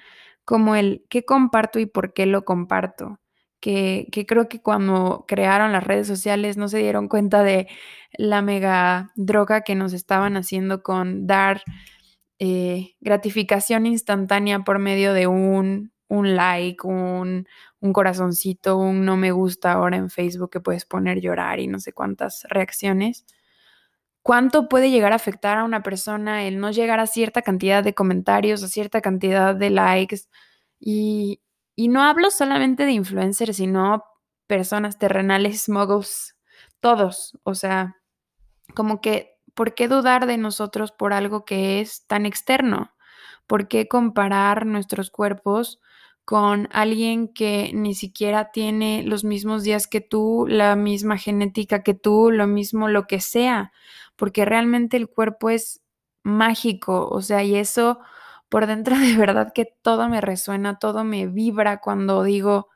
como 0.44 0.74
el 0.76 1.06
qué 1.08 1.24
comparto 1.24 1.78
y 1.78 1.86
por 1.86 2.12
qué 2.12 2.26
lo 2.26 2.44
comparto, 2.44 3.20
que, 3.60 4.08
creo 4.26 4.48
que 4.48 4.60
cuando 4.60 5.24
crearon 5.26 5.72
las 5.72 5.84
redes 5.84 6.06
sociales 6.06 6.56
no 6.56 6.68
se 6.68 6.78
dieron 6.78 7.08
cuenta 7.08 7.42
de 7.42 7.68
la 8.12 8.42
mega 8.42 9.12
droga 9.16 9.62
que 9.62 9.74
nos 9.74 9.92
estaban 9.92 10.36
haciendo 10.36 10.82
con 10.82 11.26
dar 11.26 11.62
eh, 12.38 12.94
gratificación 13.00 13.86
instantánea 13.86 14.60
por 14.60 14.78
medio 14.78 15.12
de 15.12 15.26
un, 15.26 15.92
un 16.08 16.36
like, 16.36 16.86
un, 16.86 17.46
un, 17.80 17.92
corazoncito, 17.92 18.76
un 18.78 19.04
no 19.04 19.16
me 19.16 19.32
gusta 19.32 19.72
ahora 19.72 19.96
en 19.96 20.10
Facebook 20.10 20.50
que 20.50 20.60
puedes 20.60 20.84
poner 20.86 21.20
llorar 21.20 21.60
y 21.60 21.66
no 21.66 21.80
sé 21.80 21.92
cuántas 21.92 22.44
reacciones. 22.48 23.26
¿Cuánto 24.22 24.68
puede 24.68 24.90
llegar 24.90 25.12
a 25.12 25.16
afectar 25.16 25.58
a 25.58 25.64
una 25.64 25.82
persona 25.82 26.44
el 26.46 26.60
no 26.60 26.70
llegar 26.70 27.00
a 27.00 27.06
cierta 27.06 27.42
cantidad 27.42 27.82
de 27.82 27.94
comentarios, 27.94 28.62
a 28.62 28.68
cierta 28.68 29.00
cantidad 29.00 29.54
de 29.54 29.70
likes? 29.70 30.28
Y, 30.80 31.40
y 31.78 31.86
no 31.86 32.02
hablo 32.02 32.32
solamente 32.32 32.86
de 32.86 32.90
influencers, 32.90 33.58
sino 33.58 34.02
personas 34.48 34.98
terrenales, 34.98 35.68
muggles, 35.68 36.36
todos. 36.80 37.38
O 37.44 37.54
sea, 37.54 37.94
como 38.74 39.00
que 39.00 39.38
¿por 39.54 39.76
qué 39.76 39.86
dudar 39.86 40.26
de 40.26 40.38
nosotros 40.38 40.90
por 40.90 41.12
algo 41.12 41.44
que 41.44 41.80
es 41.80 42.04
tan 42.08 42.26
externo? 42.26 42.94
¿Por 43.46 43.68
qué 43.68 43.86
comparar 43.86 44.66
nuestros 44.66 45.10
cuerpos 45.12 45.78
con 46.24 46.68
alguien 46.72 47.28
que 47.32 47.70
ni 47.72 47.94
siquiera 47.94 48.50
tiene 48.50 49.04
los 49.04 49.22
mismos 49.22 49.62
días 49.62 49.86
que 49.86 50.00
tú, 50.00 50.46
la 50.48 50.74
misma 50.74 51.16
genética 51.16 51.84
que 51.84 51.94
tú, 51.94 52.32
lo 52.32 52.48
mismo 52.48 52.88
lo 52.88 53.06
que 53.06 53.20
sea? 53.20 53.70
Porque 54.16 54.44
realmente 54.44 54.96
el 54.96 55.08
cuerpo 55.08 55.48
es 55.48 55.80
mágico, 56.24 57.08
o 57.08 57.22
sea, 57.22 57.44
y 57.44 57.54
eso 57.54 58.00
por 58.48 58.66
dentro 58.66 58.98
de 58.98 59.16
verdad 59.16 59.52
que 59.54 59.66
todo 59.82 60.08
me 60.08 60.20
resuena, 60.20 60.78
todo 60.78 61.04
me 61.04 61.26
vibra 61.26 61.80
cuando 61.80 62.22
digo, 62.22 62.68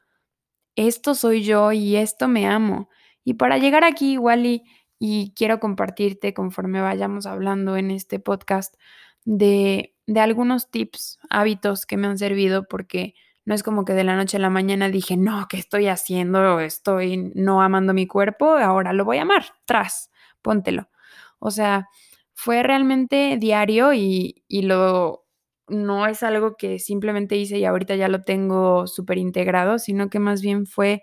esto 0.76 1.14
soy 1.14 1.42
yo 1.44 1.72
y 1.72 1.96
esto 1.96 2.28
me 2.28 2.46
amo. 2.46 2.88
Y 3.24 3.34
para 3.34 3.58
llegar 3.58 3.84
aquí 3.84 4.12
igual 4.12 4.46
y 4.46 4.64
y 5.04 5.34
quiero 5.34 5.58
compartirte 5.58 6.32
conforme 6.32 6.80
vayamos 6.80 7.26
hablando 7.26 7.76
en 7.76 7.90
este 7.90 8.20
podcast 8.20 8.76
de, 9.24 9.96
de, 10.06 10.20
algunos 10.20 10.70
tips, 10.70 11.18
hábitos 11.28 11.86
que 11.86 11.96
me 11.96 12.06
han 12.06 12.18
servido 12.18 12.68
porque 12.68 13.16
no 13.44 13.52
es 13.52 13.64
como 13.64 13.84
que 13.84 13.94
de 13.94 14.04
la 14.04 14.14
noche 14.14 14.36
a 14.36 14.40
la 14.40 14.48
mañana 14.48 14.88
dije, 14.90 15.16
no, 15.16 15.48
¿qué 15.48 15.56
estoy 15.56 15.88
haciendo? 15.88 16.60
Estoy 16.60 17.32
no 17.34 17.62
amando 17.62 17.94
mi 17.94 18.06
cuerpo, 18.06 18.50
ahora 18.50 18.92
lo 18.92 19.04
voy 19.04 19.18
a 19.18 19.22
amar, 19.22 19.46
tras, 19.64 20.12
póntelo. 20.40 20.88
O 21.40 21.50
sea, 21.50 21.88
fue 22.32 22.62
realmente 22.62 23.38
diario 23.40 23.94
y, 23.94 24.44
y 24.46 24.62
lo, 24.62 25.21
no 25.72 26.06
es 26.06 26.22
algo 26.22 26.56
que 26.56 26.78
simplemente 26.78 27.36
hice 27.36 27.58
y 27.58 27.64
ahorita 27.64 27.96
ya 27.96 28.08
lo 28.08 28.22
tengo 28.22 28.86
súper 28.86 29.18
integrado, 29.18 29.78
sino 29.78 30.10
que 30.10 30.18
más 30.18 30.42
bien 30.42 30.66
fue, 30.66 31.02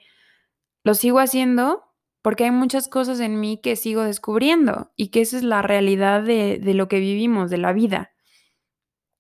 lo 0.84 0.94
sigo 0.94 1.20
haciendo 1.20 1.84
porque 2.22 2.46
hay 2.46 2.52
muchas 2.52 2.88
cosas 2.88 3.20
en 3.20 3.40
mí 3.40 3.60
que 3.62 3.76
sigo 3.76 4.04
descubriendo 4.04 4.92
y 4.96 5.10
que 5.10 5.22
esa 5.22 5.38
es 5.38 5.44
la 5.44 5.62
realidad 5.62 6.24
de, 6.24 6.60
de 6.60 6.74
lo 6.74 6.88
que 6.88 7.00
vivimos, 7.00 7.50
de 7.50 7.58
la 7.58 7.74
vida. 7.74 8.12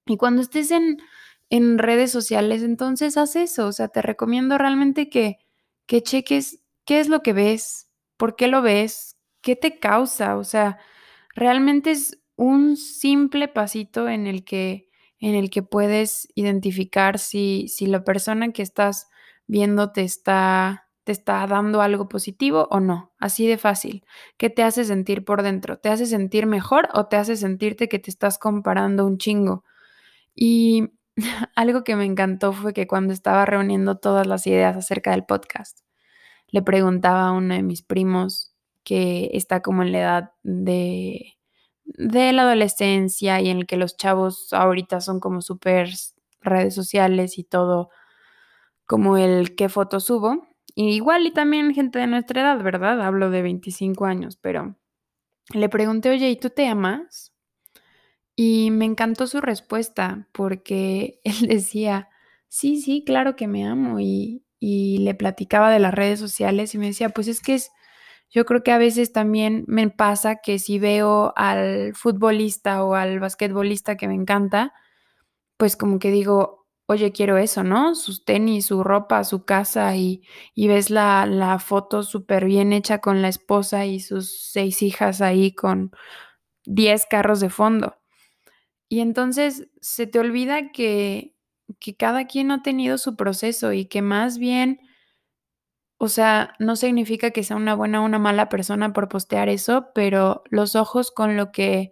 Y 0.05 0.17
cuando 0.17 0.41
estés 0.41 0.71
en, 0.71 0.97
en, 1.49 1.77
redes 1.77 2.11
sociales, 2.11 2.63
entonces 2.63 3.17
haz 3.17 3.35
eso, 3.35 3.67
o 3.67 3.71
sea, 3.71 3.87
te 3.89 4.01
recomiendo 4.01 4.57
realmente 4.57 5.09
que, 5.09 5.37
que 5.85 6.01
cheques 6.03 6.61
qué 6.85 6.99
es 6.99 7.09
lo 7.09 7.21
que 7.21 7.33
ves, 7.33 7.89
por 8.17 8.35
qué 8.35 8.47
lo 8.47 8.61
ves, 8.61 9.17
qué 9.41 9.55
te 9.55 9.79
causa, 9.79 10.37
o 10.37 10.43
sea, 10.43 10.79
realmente 11.35 11.91
es 11.91 12.19
un 12.35 12.75
simple 12.75 13.47
pasito 13.47 14.09
en 14.09 14.27
el 14.27 14.43
que, 14.43 14.88
en 15.19 15.35
el 15.35 15.49
que 15.49 15.63
puedes 15.63 16.27
identificar 16.35 17.19
si, 17.19 17.67
si 17.67 17.85
la 17.87 18.03
persona 18.03 18.51
que 18.51 18.61
estás 18.61 19.07
viendo 19.47 19.91
te 19.91 20.03
está 20.03 20.89
te 21.09 21.13
está 21.13 21.47
dando 21.47 21.81
algo 21.81 22.07
positivo 22.07 22.67
o 22.69 22.79
no. 22.79 23.13
Así 23.17 23.47
de 23.47 23.57
fácil. 23.57 24.05
¿Qué 24.37 24.51
te 24.51 24.61
hace 24.61 24.85
sentir 24.85 25.25
por 25.25 25.41
dentro? 25.41 25.79
¿Te 25.79 25.89
hace 25.89 26.05
sentir 26.05 26.45
mejor 26.45 26.87
o 26.93 27.07
te 27.07 27.17
hace 27.17 27.35
sentirte 27.35 27.89
que 27.89 27.97
te 27.97 28.11
estás 28.11 28.37
comparando 28.37 29.07
un 29.07 29.17
chingo? 29.17 29.63
Y 30.35 30.91
algo 31.55 31.83
que 31.83 31.95
me 31.95 32.05
encantó 32.05 32.53
fue 32.53 32.73
que 32.73 32.85
cuando 32.85 33.11
estaba 33.11 33.47
reuniendo 33.47 33.97
todas 33.97 34.27
las 34.27 34.45
ideas 34.45 34.77
acerca 34.77 35.09
del 35.09 35.25
podcast, 35.25 35.79
le 36.49 36.61
preguntaba 36.61 37.29
a 37.29 37.31
uno 37.31 37.55
de 37.55 37.63
mis 37.63 37.81
primos 37.81 38.53
que 38.83 39.31
está 39.33 39.61
como 39.61 39.81
en 39.81 39.91
la 39.93 39.99
edad 39.99 40.31
de, 40.43 41.38
de 41.97 42.33
la 42.33 42.43
adolescencia 42.43 43.41
y 43.41 43.49
en 43.49 43.59
el 43.59 43.67
que 43.67 43.77
los 43.77 43.97
chavos 43.97 44.53
ahorita 44.53 45.01
son 45.01 45.19
como 45.19 45.41
súper 45.41 45.89
redes 46.41 46.75
sociales 46.75 47.37
y 47.37 47.43
todo, 47.43 47.89
como 48.85 49.17
el 49.17 49.55
qué 49.55 49.69
fotos 49.69 50.05
subo 50.05 50.47
igual 50.75 51.25
y 51.25 51.31
también 51.31 51.73
gente 51.73 51.99
de 51.99 52.07
nuestra 52.07 52.41
edad, 52.41 52.63
¿verdad? 52.63 53.01
Hablo 53.01 53.29
de 53.29 53.41
25 53.41 54.05
años, 54.05 54.37
pero 54.37 54.75
le 55.53 55.69
pregunté, 55.69 56.09
oye, 56.09 56.29
¿y 56.29 56.35
tú 56.37 56.49
te 56.49 56.67
amas? 56.67 57.33
Y 58.35 58.71
me 58.71 58.85
encantó 58.85 59.27
su 59.27 59.41
respuesta 59.41 60.27
porque 60.31 61.19
él 61.23 61.47
decía, 61.47 62.09
sí, 62.47 62.81
sí, 62.81 63.03
claro 63.05 63.35
que 63.35 63.47
me 63.47 63.65
amo. 63.67 63.99
Y, 63.99 64.43
y 64.59 64.99
le 64.99 65.15
platicaba 65.15 65.69
de 65.71 65.79
las 65.79 65.93
redes 65.93 66.19
sociales 66.19 66.73
y 66.75 66.77
me 66.77 66.87
decía, 66.87 67.09
pues 67.09 67.27
es 67.27 67.41
que 67.41 67.55
es, 67.55 67.71
yo 68.31 68.45
creo 68.45 68.63
que 68.63 68.71
a 68.71 68.77
veces 68.77 69.11
también 69.13 69.63
me 69.67 69.89
pasa 69.89 70.37
que 70.37 70.59
si 70.59 70.79
veo 70.79 71.33
al 71.35 71.93
futbolista 71.95 72.83
o 72.83 72.95
al 72.95 73.19
basquetbolista 73.19 73.97
que 73.97 74.07
me 74.07 74.15
encanta, 74.15 74.73
pues 75.57 75.75
como 75.77 75.99
que 75.99 76.11
digo, 76.11 76.67
oye, 76.87 77.11
quiero 77.11 77.37
eso, 77.37 77.63
¿no? 77.63 77.95
Sus 77.95 78.25
tenis, 78.25 78.67
su 78.67 78.83
ropa, 78.83 79.23
su 79.23 79.45
casa 79.45 79.95
y, 79.95 80.23
y 80.55 80.67
ves 80.67 80.89
la, 80.89 81.25
la 81.27 81.59
foto 81.59 82.03
súper 82.03 82.45
bien 82.45 82.73
hecha 82.73 82.99
con 82.99 83.21
la 83.21 83.29
esposa 83.29 83.85
y 83.85 83.99
sus 83.99 84.31
seis 84.51 84.81
hijas 84.81 85.21
ahí 85.21 85.53
con 85.53 85.91
diez 86.65 87.05
carros 87.09 87.39
de 87.41 87.49
fondo. 87.49 87.97
Y 88.89 89.01
entonces 89.01 89.69
se 89.81 90.07
te 90.07 90.19
olvida 90.19 90.71
que, 90.71 91.35
que 91.79 91.95
cada 91.95 92.25
quien 92.27 92.51
ha 92.51 92.63
tenido 92.63 92.97
su 92.97 93.15
proceso 93.15 93.73
y 93.73 93.85
que 93.85 94.01
más 94.01 94.37
bien, 94.39 94.79
o 95.99 96.07
sea, 96.07 96.55
no 96.59 96.77
significa 96.77 97.31
que 97.31 97.43
sea 97.43 97.57
una 97.57 97.75
buena 97.75 98.01
o 98.01 98.05
una 98.05 98.19
mala 98.19 98.47
persona 98.49 98.93
por 98.93 99.09
postear 99.09 99.49
eso, 99.49 99.89
pero 99.93 100.43
los 100.49 100.75
ojos 100.75 101.11
con 101.11 101.35
lo 101.37 101.51
que 101.51 101.91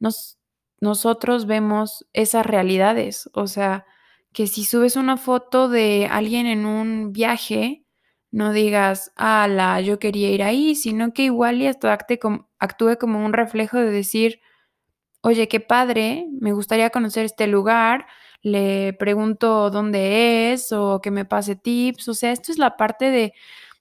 nos, 0.00 0.38
nosotros 0.80 1.46
vemos 1.46 2.06
esas 2.12 2.44
realidades, 2.46 3.30
o 3.34 3.46
sea, 3.46 3.86
que 4.34 4.46
si 4.46 4.64
subes 4.64 4.96
una 4.96 5.16
foto 5.16 5.70
de 5.70 6.08
alguien 6.10 6.46
en 6.46 6.66
un 6.66 7.12
viaje, 7.12 7.86
no 8.30 8.52
digas, 8.52 9.12
ala, 9.16 9.80
yo 9.80 9.98
quería 9.98 10.30
ir 10.30 10.42
ahí, 10.42 10.74
sino 10.74 11.14
que 11.14 11.22
igual 11.24 11.62
y 11.62 11.68
hasta 11.68 11.92
actúe 11.94 12.98
como 13.00 13.24
un 13.24 13.32
reflejo 13.32 13.78
de 13.78 13.90
decir, 13.90 14.40
oye, 15.22 15.48
qué 15.48 15.60
padre, 15.60 16.26
me 16.40 16.52
gustaría 16.52 16.90
conocer 16.90 17.24
este 17.24 17.46
lugar, 17.46 18.06
le 18.42 18.92
pregunto 18.94 19.70
dónde 19.70 20.52
es 20.52 20.72
o 20.72 21.00
que 21.00 21.10
me 21.10 21.24
pase 21.24 21.56
tips, 21.56 22.08
o 22.08 22.14
sea, 22.14 22.32
esto 22.32 22.52
es 22.52 22.58
la 22.58 22.76
parte 22.76 23.10
de, 23.10 23.34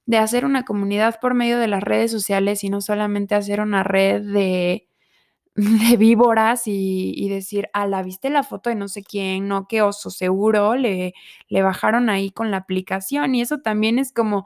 de 0.06 0.18
hacer 0.18 0.46
una 0.46 0.64
comunidad 0.66 1.20
por 1.22 1.34
medio 1.34 1.60
de 1.60 1.68
las 1.68 1.84
redes 1.84 2.12
sociales 2.12 2.64
y 2.64 2.70
no 2.70 2.82
solamente 2.82 3.36
hacer 3.36 3.62
una 3.62 3.84
red 3.84 4.22
de 4.24 4.88
de 5.92 5.98
víboras 5.98 6.68
y, 6.68 7.14
y, 7.16 7.30
decir, 7.30 7.68
ah, 7.74 7.88
la 7.88 8.04
viste 8.04 8.30
la 8.30 8.44
foto 8.44 8.70
de 8.70 8.76
no 8.76 8.88
sé 8.88 9.04
quién, 9.04 9.48
no, 9.48 9.68
qué 9.68 9.82
oso, 9.82 10.12
seguro 10.12 10.76
le, 10.76 11.16
le 11.50 11.62
bajaron 11.64 12.10
ahí 12.12 12.30
con 12.30 12.52
la 12.52 12.58
aplicación. 12.58 13.34
Y 13.34 13.42
eso 13.42 13.58
también 13.60 13.98
es 13.98 14.14
como 14.14 14.46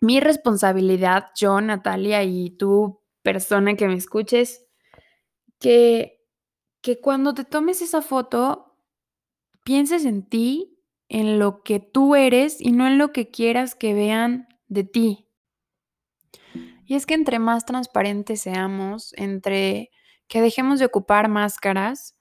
mi 0.00 0.20
responsabilidad, 0.20 1.30
yo, 1.36 1.60
Natalia, 1.60 2.22
y 2.24 2.50
tú, 2.50 3.00
persona 3.22 3.74
que 3.76 3.88
me 3.88 3.94
escuches, 3.94 4.66
que, 5.60 6.17
que 6.88 7.02
cuando 7.02 7.34
te 7.34 7.44
tomes 7.44 7.82
esa 7.82 8.00
foto, 8.00 8.74
pienses 9.62 10.06
en 10.06 10.26
ti, 10.26 10.80
en 11.10 11.38
lo 11.38 11.62
que 11.62 11.80
tú 11.80 12.14
eres 12.14 12.62
y 12.62 12.72
no 12.72 12.86
en 12.86 12.96
lo 12.96 13.12
que 13.12 13.30
quieras 13.30 13.74
que 13.74 13.92
vean 13.92 14.48
de 14.68 14.84
ti. 14.84 15.28
Y 16.86 16.94
es 16.94 17.04
que 17.04 17.12
entre 17.12 17.40
más 17.40 17.66
transparentes 17.66 18.40
seamos, 18.40 19.12
entre 19.18 19.90
que 20.28 20.40
dejemos 20.40 20.78
de 20.78 20.86
ocupar 20.86 21.28
máscaras, 21.28 22.16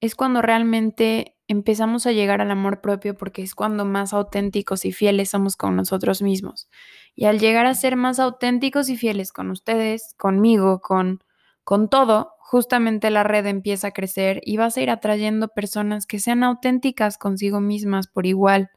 es 0.00 0.14
cuando 0.14 0.40
realmente 0.40 1.36
empezamos 1.46 2.06
a 2.06 2.12
llegar 2.12 2.40
al 2.40 2.50
amor 2.50 2.80
propio 2.80 3.18
porque 3.18 3.42
es 3.42 3.54
cuando 3.54 3.84
más 3.84 4.14
auténticos 4.14 4.86
y 4.86 4.92
fieles 4.92 5.28
somos 5.28 5.56
con 5.56 5.76
nosotros 5.76 6.22
mismos. 6.22 6.70
Y 7.14 7.26
al 7.26 7.38
llegar 7.38 7.66
a 7.66 7.74
ser 7.74 7.96
más 7.96 8.18
auténticos 8.18 8.88
y 8.88 8.96
fieles 8.96 9.30
con 9.30 9.50
ustedes, 9.50 10.14
conmigo, 10.16 10.80
con, 10.80 11.22
con 11.64 11.90
todo, 11.90 12.35
justamente 12.46 13.10
la 13.10 13.24
red 13.24 13.46
empieza 13.46 13.88
a 13.88 13.90
crecer 13.92 14.40
y 14.44 14.56
vas 14.56 14.76
a 14.76 14.82
ir 14.82 14.90
atrayendo 14.90 15.48
personas 15.48 16.06
que 16.06 16.20
sean 16.20 16.44
auténticas 16.44 17.18
consigo 17.18 17.60
mismas 17.60 18.06
por 18.08 18.26
igual. 18.26 18.70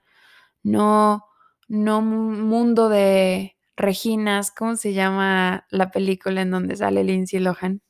No, 0.63 1.25
no 1.67 1.99
un 1.99 2.41
mundo 2.41 2.89
de 2.89 3.57
Reginas, 3.77 4.51
¿cómo 4.51 4.75
se 4.75 4.93
llama 4.93 5.65
la 5.71 5.91
película 5.91 6.41
en 6.41 6.51
donde 6.51 6.75
sale 6.77 7.03
Lindsay 7.03 7.39
Lohan? 7.39 7.81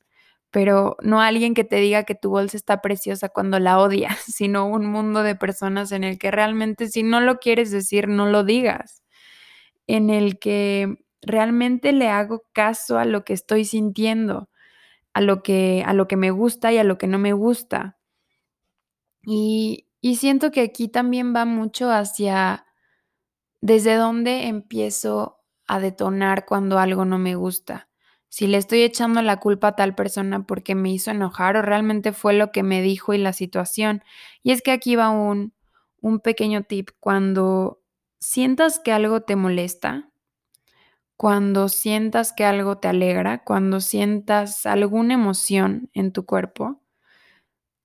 pero 0.51 0.97
no 1.03 1.21
alguien 1.21 1.53
que 1.53 1.63
te 1.63 1.77
diga 1.77 2.03
que 2.03 2.15
tu 2.15 2.31
bolsa 2.31 2.57
está 2.57 2.81
preciosa 2.81 3.29
cuando 3.29 3.59
la 3.59 3.79
odias, 3.79 4.17
sino 4.27 4.67
un 4.67 4.85
mundo 4.85 5.23
de 5.23 5.35
personas 5.35 5.91
en 5.91 6.03
el 6.03 6.17
que 6.19 6.31
realmente 6.31 6.87
si 6.89 7.03
no 7.03 7.21
lo 7.21 7.39
quieres 7.39 7.71
decir, 7.71 8.07
no 8.07 8.27
lo 8.27 8.43
digas, 8.43 9.03
en 9.87 10.09
el 10.09 10.39
que 10.39 10.95
realmente 11.21 11.93
le 11.93 12.09
hago 12.09 12.43
caso 12.53 12.97
a 12.99 13.05
lo 13.05 13.23
que 13.25 13.33
estoy 13.33 13.65
sintiendo, 13.65 14.48
a 15.19 15.21
lo 15.21 15.43
que, 15.43 15.83
a 15.85 15.93
lo 15.93 16.07
que 16.07 16.15
me 16.15 16.31
gusta 16.31 16.71
y 16.71 16.77
a 16.77 16.85
lo 16.85 16.97
que 16.97 17.07
no 17.07 17.19
me 17.19 17.33
gusta. 17.33 17.97
Y, 19.23 19.87
y 19.99 20.15
siento 20.15 20.49
que 20.51 20.61
aquí 20.61 20.87
también 20.87 21.35
va 21.35 21.43
mucho 21.43 21.91
hacia 21.91 22.65
desde 23.59 23.95
dónde 23.95 24.47
empiezo 24.47 25.41
a 25.67 25.81
detonar 25.81 26.45
cuando 26.45 26.79
algo 26.79 27.03
no 27.03 27.19
me 27.19 27.35
gusta. 27.35 27.89
Si 28.29 28.47
le 28.47 28.57
estoy 28.57 28.83
echando 28.83 29.21
la 29.21 29.37
culpa 29.37 29.69
a 29.69 29.75
tal 29.75 29.93
persona 29.93 30.45
porque 30.45 30.73
me 30.73 30.89
hizo 30.89 31.11
enojar 31.11 31.57
o 31.57 31.61
realmente 31.61 32.13
fue 32.13 32.33
lo 32.33 32.53
que 32.53 32.63
me 32.63 32.81
dijo 32.81 33.13
y 33.13 33.17
la 33.17 33.33
situación. 33.33 34.03
Y 34.41 34.51
es 34.51 34.61
que 34.61 34.71
aquí 34.71 34.95
va 34.95 35.09
un, 35.09 35.53
un 35.99 36.21
pequeño 36.21 36.63
tip. 36.63 36.91
Cuando 37.01 37.81
sientas 38.21 38.79
que 38.79 38.93
algo 38.93 39.21
te 39.23 39.35
molesta, 39.35 40.08
cuando 41.19 41.67
sientas 41.67 42.31
que 42.31 42.45
algo 42.45 42.77
te 42.77 42.87
alegra, 42.87 43.43
cuando 43.43 43.81
sientas 43.81 44.65
alguna 44.65 45.15
emoción 45.15 45.89
en 45.93 46.13
tu 46.13 46.25
cuerpo, 46.25 46.81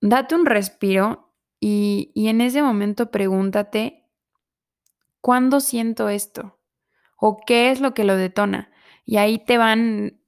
date 0.00 0.37
un 0.37 0.47
respiro 0.47 1.35
y, 1.59 2.12
y 2.14 2.29
en 2.29 2.41
ese 2.41 2.62
momento 2.62 3.11
pregúntate, 3.11 4.05
¿cuándo 5.21 5.59
siento 5.59 6.09
esto? 6.09 6.61
¿O 7.17 7.41
qué 7.45 7.73
es 7.73 7.81
lo 7.81 7.93
que 7.93 8.05
lo 8.05 8.14
detona? 8.14 8.71
Y 9.05 9.17
ahí 9.17 9.45
te 9.45 9.59
van 9.59 10.21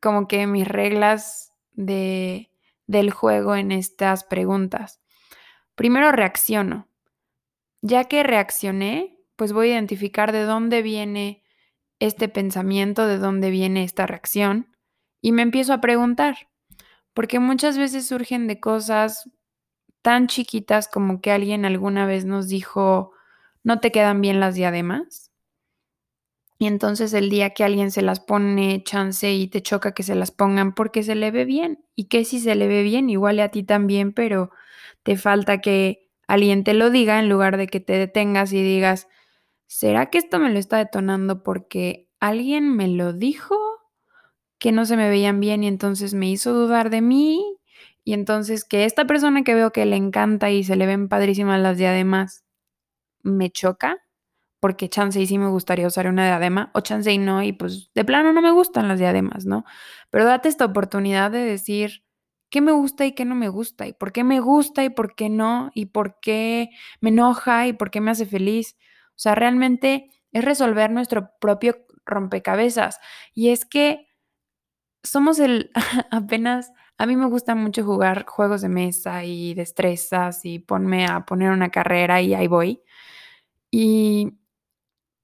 como 0.00 0.26
que 0.26 0.46
mis 0.46 0.66
reglas 0.66 1.52
de, 1.72 2.50
del 2.86 3.10
juego 3.10 3.54
en 3.54 3.70
estas 3.70 4.24
preguntas. 4.24 5.02
Primero 5.74 6.10
reacciono. 6.10 6.88
Ya 7.82 8.04
que 8.04 8.22
reaccioné, 8.22 9.18
pues 9.36 9.52
voy 9.52 9.68
a 9.68 9.72
identificar 9.72 10.32
de 10.32 10.44
dónde 10.44 10.80
viene 10.80 11.42
este 11.98 12.28
pensamiento, 12.28 13.06
de 13.06 13.18
dónde 13.18 13.50
viene 13.50 13.84
esta 13.84 14.06
reacción 14.06 14.76
y 15.20 15.32
me 15.32 15.42
empiezo 15.42 15.72
a 15.72 15.80
preguntar, 15.80 16.48
porque 17.14 17.38
muchas 17.40 17.78
veces 17.78 18.06
surgen 18.06 18.46
de 18.46 18.60
cosas 18.60 19.30
tan 20.02 20.28
chiquitas 20.28 20.88
como 20.88 21.20
que 21.20 21.32
alguien 21.32 21.64
alguna 21.64 22.06
vez 22.06 22.24
nos 22.24 22.48
dijo, 22.48 23.12
no 23.64 23.80
te 23.80 23.90
quedan 23.90 24.20
bien 24.20 24.38
las 24.38 24.54
diademas. 24.54 25.32
Y 26.58 26.66
entonces 26.66 27.12
el 27.12 27.28
día 27.28 27.50
que 27.50 27.64
alguien 27.64 27.90
se 27.90 28.02
las 28.02 28.20
pone 28.20 28.82
chance 28.84 29.32
y 29.32 29.48
te 29.48 29.62
choca 29.62 29.92
que 29.92 30.02
se 30.02 30.14
las 30.14 30.30
pongan 30.30 30.74
porque 30.74 31.02
se 31.02 31.14
le 31.14 31.30
ve 31.30 31.44
bien. 31.44 31.84
Y 31.96 32.04
que 32.04 32.24
si 32.24 32.40
se 32.40 32.54
le 32.54 32.68
ve 32.68 32.82
bien, 32.82 33.10
igual 33.10 33.40
a 33.40 33.50
ti 33.50 33.62
también, 33.62 34.12
pero 34.12 34.50
te 35.02 35.16
falta 35.16 35.60
que 35.60 36.08
alguien 36.28 36.64
te 36.64 36.72
lo 36.72 36.90
diga 36.90 37.18
en 37.18 37.28
lugar 37.28 37.56
de 37.56 37.66
que 37.66 37.80
te 37.80 37.94
detengas 37.94 38.52
y 38.52 38.62
digas, 38.62 39.08
¿será 39.68 40.06
que 40.10 40.18
esto 40.18 40.38
me 40.40 40.50
lo 40.50 40.58
está 40.58 40.78
detonando 40.78 41.42
porque 41.42 42.08
alguien 42.20 42.76
me 42.76 42.88
lo 42.88 43.12
dijo? 43.12 43.56
Que 44.60 44.72
no 44.72 44.86
se 44.86 44.96
me 44.96 45.10
veían 45.10 45.40
bien 45.40 45.64
y 45.64 45.68
entonces 45.68 46.14
me 46.14 46.30
hizo 46.30 46.52
dudar 46.54 46.90
de 46.90 47.02
mí. 47.02 47.58
Y 48.04 48.14
entonces 48.14 48.64
que 48.64 48.84
esta 48.84 49.06
persona 49.06 49.42
que 49.44 49.54
veo 49.54 49.72
que 49.72 49.84
le 49.86 49.96
encanta 49.96 50.50
y 50.50 50.64
se 50.64 50.76
le 50.76 50.86
ven 50.86 51.08
padrísimas 51.08 51.60
las 51.60 51.76
diademas, 51.78 52.44
me 53.22 53.50
choca, 53.50 53.98
porque 54.60 54.88
chance 54.90 55.20
y 55.20 55.26
sí 55.26 55.38
me 55.38 55.48
gustaría 55.48 55.86
usar 55.88 56.08
una 56.08 56.26
diadema, 56.26 56.70
o 56.74 56.80
chance 56.82 57.12
y 57.12 57.18
no, 57.18 57.42
y 57.42 57.52
pues 57.52 57.90
de 57.94 58.04
plano 58.04 58.32
no 58.32 58.42
me 58.42 58.52
gustan 58.52 58.88
las 58.88 58.98
diademas, 59.00 59.46
¿no? 59.46 59.64
Pero 60.10 60.24
date 60.26 60.48
esta 60.50 60.66
oportunidad 60.66 61.30
de 61.32 61.40
decir 61.40 62.04
qué 62.50 62.60
me 62.62 62.72
gusta 62.72 63.06
y 63.06 63.14
qué 63.14 63.24
no 63.26 63.34
me 63.36 63.48
gusta, 63.50 63.86
y 63.88 63.92
por 63.94 64.12
qué 64.12 64.24
me 64.24 64.40
gusta 64.40 64.84
y 64.84 64.90
por 64.90 65.14
qué 65.16 65.30
no, 65.30 65.70
y 65.74 65.86
por 65.86 66.20
qué 66.20 66.70
me 67.00 67.10
enoja 67.10 67.66
y 67.68 67.72
por 67.74 67.90
qué 67.90 68.00
me 68.02 68.10
hace 68.12 68.26
feliz. 68.26 68.76
O 69.16 69.18
sea, 69.18 69.34
realmente 69.34 70.10
es 70.32 70.44
resolver 70.44 70.90
nuestro 70.90 71.30
propio 71.40 71.86
rompecabezas. 72.04 73.00
Y 73.34 73.48
es 73.48 73.64
que 73.64 74.06
somos 75.02 75.38
el 75.38 75.70
apenas, 76.10 76.72
a 76.98 77.06
mí 77.06 77.16
me 77.16 77.26
gusta 77.26 77.54
mucho 77.54 77.84
jugar 77.84 78.26
juegos 78.26 78.62
de 78.62 78.68
mesa 78.68 79.24
y 79.24 79.54
destrezas 79.54 80.44
y 80.44 80.58
ponme 80.58 81.06
a 81.06 81.24
poner 81.24 81.50
una 81.50 81.70
carrera 81.70 82.20
y 82.20 82.34
ahí 82.34 82.46
voy. 82.46 82.82
Y, 83.70 84.38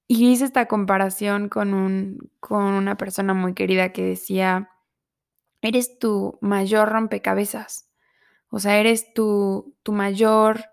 y 0.07 0.31
hice 0.31 0.45
esta 0.45 0.67
comparación 0.67 1.49
con, 1.49 1.73
un, 1.73 2.31
con 2.39 2.63
una 2.63 2.97
persona 2.97 3.33
muy 3.33 3.53
querida 3.53 3.93
que 3.93 4.03
decía, 4.03 4.69
eres 5.61 5.99
tu 5.99 6.37
mayor 6.41 6.89
rompecabezas. 6.89 7.89
O 8.49 8.59
sea, 8.59 8.77
eres 8.79 9.13
tu, 9.13 9.75
tu 9.83 9.93
mayor 9.93 10.65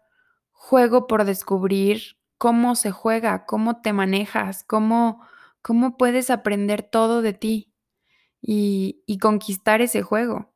juego 0.52 1.06
por 1.06 1.24
descubrir 1.24 2.19
cómo 2.40 2.74
se 2.74 2.90
juega, 2.90 3.44
cómo 3.44 3.82
te 3.82 3.92
manejas, 3.92 4.64
cómo, 4.64 5.20
cómo 5.60 5.98
puedes 5.98 6.30
aprender 6.30 6.82
todo 6.82 7.20
de 7.20 7.34
ti 7.34 7.74
y, 8.40 9.04
y 9.04 9.18
conquistar 9.18 9.82
ese 9.82 10.00
juego. 10.00 10.50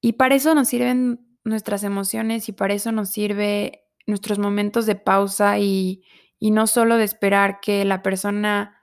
Y 0.00 0.12
para 0.12 0.36
eso 0.36 0.54
nos 0.54 0.68
sirven 0.68 1.26
nuestras 1.42 1.82
emociones 1.82 2.48
y 2.48 2.52
para 2.52 2.74
eso 2.74 2.92
nos 2.92 3.08
sirve 3.08 3.88
nuestros 4.06 4.38
momentos 4.38 4.86
de 4.86 4.94
pausa 4.94 5.58
y, 5.58 6.04
y 6.38 6.52
no 6.52 6.68
solo 6.68 6.96
de 6.96 7.04
esperar 7.06 7.58
que 7.58 7.84
la 7.84 8.00
persona 8.00 8.78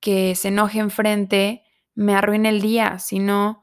que 0.00 0.34
se 0.34 0.48
enoje 0.48 0.78
enfrente 0.78 1.64
me 1.94 2.14
arruine 2.14 2.48
el 2.48 2.62
día, 2.62 2.98
sino 2.98 3.62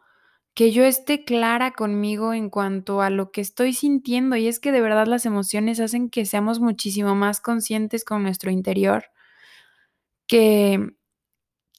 que 0.58 0.72
yo 0.72 0.86
esté 0.86 1.24
clara 1.24 1.74
conmigo 1.74 2.34
en 2.34 2.50
cuanto 2.50 3.04
a 3.04 3.12
lo 3.12 3.32
que 3.32 3.42
estoy 3.42 3.74
sintiendo. 3.74 4.36
Y 4.38 4.48
es 4.48 4.60
que 4.60 4.72
de 4.72 4.82
verdad 4.82 5.06
las 5.06 5.28
emociones 5.28 5.80
hacen 5.80 6.10
que 6.10 6.26
seamos 6.26 6.60
muchísimo 6.60 7.14
más 7.14 7.40
conscientes 7.42 8.04
con 8.04 8.24
nuestro 8.24 8.50
interior, 8.50 9.06
que, 10.26 10.96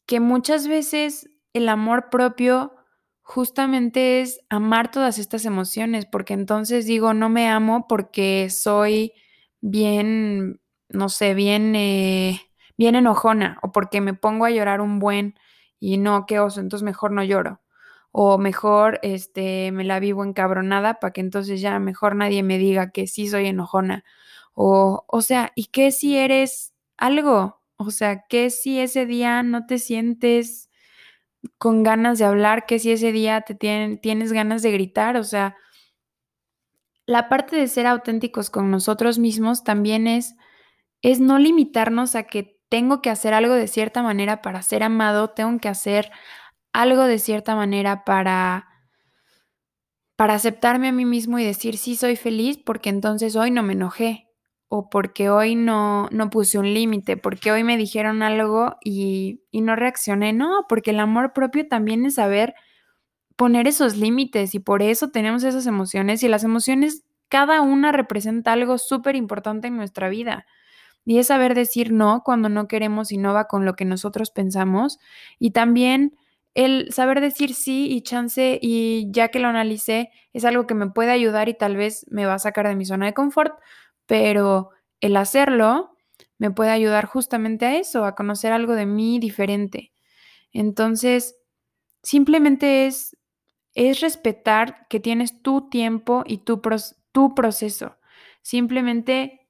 que 0.07 0.21
muchas 0.21 0.69
veces 0.69 1.29
el 1.55 1.69
amor 1.69 2.09
propio 2.09 2.73
justamente 3.21 4.21
es 4.21 4.39
amar 4.49 4.93
todas 4.93 5.19
estas 5.19 5.45
emociones, 5.45 6.07
porque 6.07 6.35
entonces 6.35 6.87
digo, 6.87 7.15
no 7.15 7.29
me 7.29 7.49
amo 7.49 7.87
porque 7.89 8.49
soy 8.49 9.13
bien, 9.61 10.61
no 10.89 11.09
sé, 11.09 11.35
bien, 11.35 11.75
eh, 11.75 12.41
bien 12.77 12.95
enojona 12.95 13.59
o 13.61 13.73
porque 13.73 14.01
me 14.01 14.15
pongo 14.15 14.45
a 14.45 14.51
llorar 14.51 14.81
un 14.81 15.01
buen 15.01 15.35
y 15.81 15.99
no, 15.99 16.27
qué 16.27 16.39
oso, 16.39 16.61
entonces 16.61 16.85
mejor 16.85 17.11
no 17.11 17.25
lloro 17.25 17.61
o 18.21 18.37
mejor 18.37 18.99
este, 19.05 19.71
me 19.71 19.85
la 19.85 20.01
vivo 20.01 20.25
encabronada 20.25 20.99
para 20.99 21.13
que 21.13 21.21
entonces 21.21 21.61
ya 21.61 21.79
mejor 21.79 22.17
nadie 22.17 22.43
me 22.43 22.59
diga 22.59 22.91
que 22.91 23.07
sí 23.07 23.29
soy 23.29 23.47
enojona. 23.47 24.03
O, 24.55 25.05
o 25.07 25.23
sea, 25.23 25.53
¿y 25.55 25.67
qué 25.67 25.93
si 25.93 26.19
eres 26.19 26.75
algo? 26.97 27.63
O 27.77 27.93
sea, 27.93 28.25
¿qué 28.29 28.51
si 28.51 28.81
ese 28.81 29.07
día 29.07 29.45
no 29.45 29.67
te 29.67 29.79
sientes 29.79 30.69
con 31.59 31.85
ganas 31.85 32.19
de 32.19 32.25
hablar? 32.25 32.67
¿Qué 32.67 32.81
si 32.81 32.91
ese 32.91 33.13
día 33.13 33.43
te 33.43 33.55
tienes 33.55 34.33
ganas 34.33 34.63
de 34.63 34.73
gritar? 34.73 35.17
O 35.17 35.23
sea, 35.23 35.57
la 37.07 37.29
parte 37.29 37.55
de 37.55 37.69
ser 37.69 37.87
auténticos 37.87 38.51
con 38.51 38.69
nosotros 38.73 39.21
mismos 39.21 39.63
también 39.63 40.09
es, 40.09 40.35
es 41.03 41.21
no 41.21 41.39
limitarnos 41.39 42.17
a 42.17 42.25
que 42.25 42.59
tengo 42.69 43.01
que 43.01 43.11
hacer 43.11 43.33
algo 43.33 43.55
de 43.55 43.69
cierta 43.69 44.03
manera 44.03 44.43
para 44.43 44.63
ser 44.63 44.83
amado, 44.83 45.31
tengo 45.31 45.57
que 45.61 45.69
hacer 45.69 46.11
algo 46.73 47.05
de 47.05 47.19
cierta 47.19 47.55
manera 47.55 48.05
para 48.05 48.67
para 50.17 50.35
aceptarme 50.35 50.89
a 50.89 50.93
mí 50.93 51.05
mismo 51.05 51.39
y 51.39 51.45
decir 51.45 51.79
sí 51.79 51.95
soy 51.95 52.17
feliz 52.17 52.59
porque 52.65 52.91
entonces 52.91 53.37
hoy 53.37 53.53
no 53.53 53.63
me 53.63 53.75
enojé 53.75 54.29
o 54.69 54.91
porque 54.91 55.31
hoy 55.31 55.55
no, 55.55 56.09
no 56.11 56.31
puse 56.31 56.59
un 56.59 56.73
límite, 56.75 57.17
porque 57.17 57.51
hoy 57.53 57.65
me 57.65 57.77
dijeron 57.77 58.23
algo 58.23 58.77
y, 58.85 59.43
y 59.51 59.63
no 59.63 59.77
reaccioné. 59.77 60.33
No, 60.35 60.67
porque 60.69 60.91
el 60.91 61.01
amor 61.01 61.33
propio 61.33 61.67
también 61.67 62.05
es 62.05 62.17
saber 62.17 62.55
poner 63.37 63.67
esos 63.69 63.97
límites 63.97 64.55
y 64.55 64.59
por 64.59 64.83
eso 64.83 65.11
tenemos 65.11 65.45
esas 65.45 65.67
emociones 65.67 66.23
y 66.23 66.29
las 66.29 66.45
emociones, 66.45 67.05
cada 67.29 67.63
una 67.63 67.93
representa 67.93 68.53
algo 68.53 68.79
súper 68.79 69.17
importante 69.17 69.69
en 69.69 69.77
nuestra 69.77 70.09
vida. 70.09 70.45
Y 71.05 71.19
es 71.19 71.29
saber 71.29 71.55
decir 71.55 71.93
no 71.93 72.23
cuando 72.25 72.49
no 72.51 72.69
queremos 72.69 73.13
y 73.13 73.19
no 73.19 73.33
va 73.33 73.47
con 73.47 73.65
lo 73.65 73.75
que 73.75 73.87
nosotros 73.87 74.31
pensamos. 74.31 74.99
Y 75.39 75.53
también 75.53 76.17
el 76.59 76.93
saber 76.93 77.21
decir 77.21 77.55
sí 77.55 77.87
y 77.89 78.03
chance 78.03 78.59
y 78.61 79.07
ya 79.13 79.29
que 79.29 79.39
lo 79.39 79.47
analicé 79.47 80.11
es 80.33 80.45
algo 80.45 80.67
que 80.67 80.75
me 80.75 80.91
puede 80.91 81.13
ayudar 81.13 81.49
y 81.49 81.55
tal 81.55 81.77
vez 81.77 82.05
me 82.11 82.27
va 82.27 82.35
a 82.35 82.39
sacar 82.41 82.67
de 82.67 82.75
mi 82.75 82.85
zona 82.85 83.07
de 83.07 83.15
confort, 83.15 83.55
pero 84.07 84.71
el 85.01 85.17
hacerlo 85.17 85.97
me 86.37 86.51
puede 86.51 86.71
ayudar 86.71 87.07
justamente 87.07 87.65
a 87.65 87.77
eso, 87.77 88.05
a 88.05 88.17
conocer 88.17 88.51
algo 88.51 88.75
de 88.75 88.87
mí 88.87 89.21
diferente. 89.21 89.93
Entonces, 90.51 91.37
simplemente 92.03 92.89
es, 92.89 93.17
es 93.75 94.01
respetar 94.01 94.89
que 94.89 94.99
tienes 94.99 95.43
tu 95.43 95.69
tiempo 95.69 96.25
y 96.27 96.39
tu, 96.39 96.61
tu 97.13 97.37
proceso. 97.37 97.99
Simplemente 98.43 99.47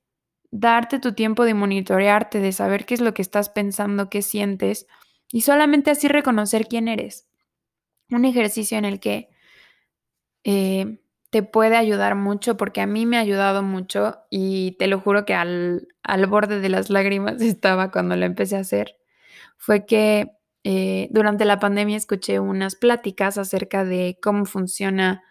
darte 0.50 0.98
tu 0.98 1.14
tiempo 1.14 1.46
de 1.46 1.54
monitorearte, 1.54 2.40
de 2.40 2.52
saber 2.52 2.84
qué 2.84 2.92
es 2.92 3.00
lo 3.00 3.14
que 3.14 3.22
estás 3.22 3.48
pensando, 3.48 4.10
qué 4.10 4.20
sientes 4.20 4.86
y 5.32 5.42
solamente 5.42 5.90
así 5.90 6.08
reconocer 6.08 6.66
quién 6.68 6.88
eres. 6.88 7.26
Un 8.10 8.24
ejercicio 8.24 8.78
en 8.78 8.84
el 8.84 9.00
que 9.00 9.30
eh, 10.44 10.98
te 11.30 11.42
puede 11.42 11.76
ayudar 11.76 12.14
mucho 12.14 12.56
porque 12.56 12.80
a 12.80 12.86
mí 12.86 13.06
me 13.06 13.18
ha 13.18 13.20
ayudado 13.20 13.62
mucho 13.62 14.16
y 14.30 14.72
te 14.78 14.86
lo 14.86 15.00
juro 15.00 15.24
que 15.26 15.34
al, 15.34 15.88
al 16.02 16.26
borde 16.26 16.60
de 16.60 16.68
las 16.68 16.90
lágrimas 16.90 17.40
estaba 17.42 17.90
cuando 17.90 18.16
lo 18.16 18.24
empecé 18.26 18.56
a 18.56 18.60
hacer. 18.60 18.96
Fue 19.56 19.86
que 19.86 20.32
eh, 20.64 21.08
durante 21.10 21.44
la 21.44 21.58
pandemia 21.60 21.96
escuché 21.96 22.40
unas 22.40 22.76
pláticas 22.76 23.38
acerca 23.38 23.84
de 23.84 24.18
cómo 24.22 24.44
funciona 24.46 25.22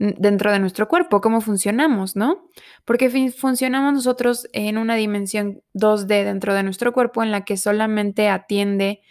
dentro 0.00 0.50
de 0.50 0.58
nuestro 0.58 0.88
cuerpo, 0.88 1.20
cómo 1.20 1.42
funcionamos, 1.42 2.16
¿no? 2.16 2.48
Porque 2.86 3.10
funcionamos 3.30 3.92
nosotros 3.92 4.48
en 4.54 4.78
una 4.78 4.94
dimensión 4.94 5.62
2D 5.74 6.24
dentro 6.24 6.54
de 6.54 6.62
nuestro 6.62 6.94
cuerpo 6.94 7.22
en 7.22 7.30
la 7.30 7.44
que 7.44 7.58
solamente 7.58 8.30
atiende 8.30 9.02